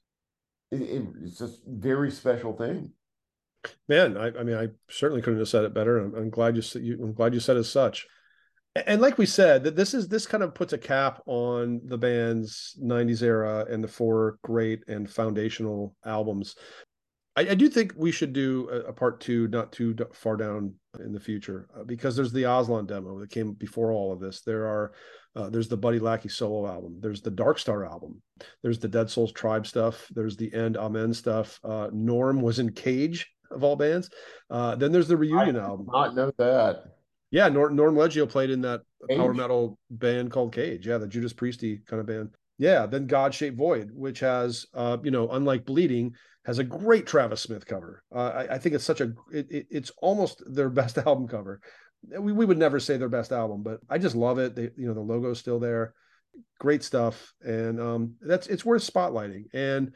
[0.70, 2.92] It, it- it's just very special thing.
[3.88, 5.98] Man, I, I mean, I certainly couldn't have said it better.
[5.98, 8.06] I'm, I'm glad you, said- you I'm glad you said as such.
[8.74, 11.98] And like we said, that this is this kind of puts a cap on the
[11.98, 16.56] band's 90s era and the four great and foundational albums.
[17.36, 20.74] I, I do think we should do a, a part two, not too far down
[21.00, 24.40] in the future, uh, because there's the Aslan demo that came before all of this.
[24.40, 24.92] There are,
[25.36, 26.98] uh, there's the Buddy Lackey solo album.
[27.00, 28.22] There's the Dark Star album.
[28.62, 30.08] There's the Deadsoul Tribe stuff.
[30.14, 31.60] There's the End Amen stuff.
[31.62, 34.10] Uh, Norm was in Cage of all bands.
[34.50, 35.86] Uh, then there's the reunion album.
[35.90, 36.84] Not know that.
[37.32, 40.86] Yeah, Norm, Norm Leggio played in that power metal band called Cage.
[40.86, 42.28] Yeah, the Judas Priesty kind of band.
[42.58, 46.14] Yeah, then God Shaped Void, which has, uh, you know, unlike Bleeding,
[46.44, 48.02] has a great Travis Smith cover.
[48.14, 51.60] Uh, I, I think it's such a, it, it, it's almost their best album cover.
[52.06, 54.54] We, we would never say their best album, but I just love it.
[54.54, 55.94] They, you know, the logo's still there.
[56.60, 59.44] Great stuff, and um, that's it's worth spotlighting.
[59.52, 59.92] And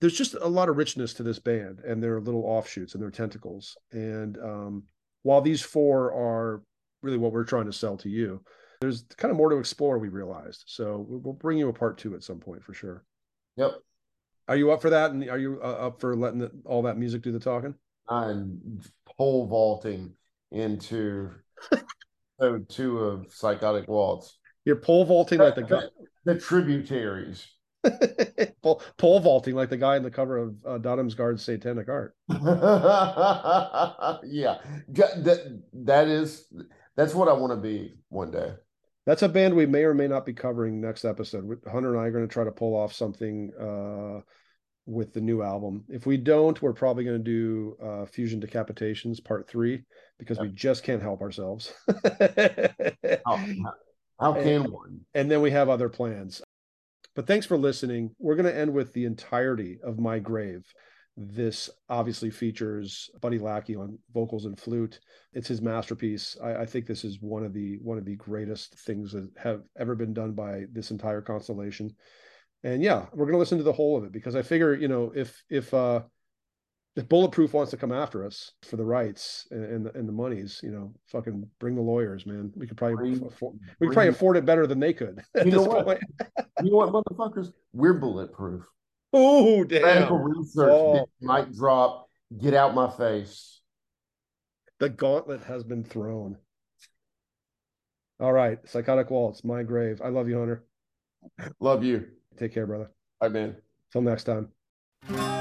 [0.00, 3.10] there's just a lot of richness to this band and their little offshoots and their
[3.10, 3.76] tentacles.
[3.92, 4.84] And um,
[5.22, 6.62] while these four are
[7.02, 8.40] really what we're trying to sell to you,
[8.80, 9.98] there's kind of more to explore.
[9.98, 13.04] We realized, so we'll bring you a part two at some point for sure.
[13.56, 13.72] Yep.
[14.48, 15.12] Are you up for that?
[15.12, 17.74] And are you uh, up for letting the, all that music do the talking?
[18.08, 18.80] I'm
[19.16, 20.14] pole vaulting
[20.50, 21.30] into
[22.40, 24.38] episode two of Psychotic Waltz.
[24.64, 25.82] You're pole vaulting like the guy,
[26.24, 27.46] The tributaries.
[28.62, 32.14] pole, pole vaulting like the guy in the cover of uh, Guard's Satanic Art.
[32.28, 32.38] yeah.
[34.88, 36.46] That, that is
[37.00, 38.52] that's what I want to be one day.
[39.06, 41.58] That's a band we may or may not be covering next episode.
[41.70, 44.20] Hunter and I are going to try to pull off something uh,
[44.84, 45.84] with the new album.
[45.88, 49.82] If we don't, we're probably going to do uh, Fusion Decapitations Part Three
[50.18, 51.72] because we just can't help ourselves.
[53.26, 53.40] How,
[54.20, 55.00] how can one?
[55.14, 56.42] and then we have other plans.
[57.16, 58.14] But thanks for listening.
[58.18, 60.66] We're going to end with the entirety of My Grave.
[61.16, 65.00] This obviously features Buddy Lackey on vocals and flute.
[65.32, 66.36] It's his masterpiece.
[66.42, 69.62] I, I think this is one of the one of the greatest things that have
[69.78, 71.94] ever been done by this entire constellation.
[72.62, 74.88] And yeah, we're going to listen to the whole of it because I figure, you
[74.88, 76.02] know, if if uh
[76.96, 80.12] if Bulletproof wants to come after us for the rights and, and the and the
[80.12, 82.52] monies, you know, fucking bring the lawyers, man.
[82.56, 85.52] We could probably Bring- afford, we could probably afford it better than they could You
[85.52, 86.00] know what?
[86.62, 87.52] You know what, motherfuckers?
[87.72, 88.64] We're bulletproof.
[89.12, 90.22] Oh Radical damn!
[90.38, 90.92] research, Oh.
[90.94, 92.08] big mic drop.
[92.38, 93.60] Get out my face.
[94.78, 96.36] The gauntlet has been thrown.
[98.20, 100.00] All right, psychotic waltz, my grave.
[100.04, 100.64] I love you, Hunter.
[101.58, 102.06] Love you.
[102.38, 102.90] Take care, brother.
[103.18, 103.56] Bye, man.
[103.92, 104.48] Till next time.
[105.06, 105.39] Thank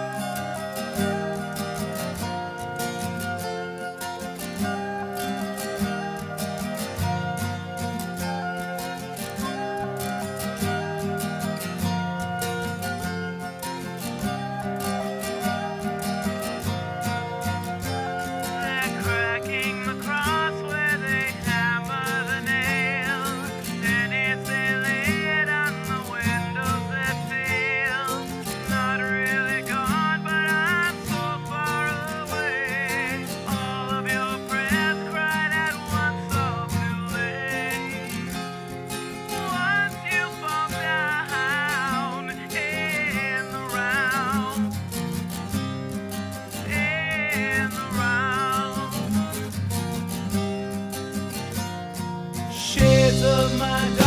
[53.60, 53.98] my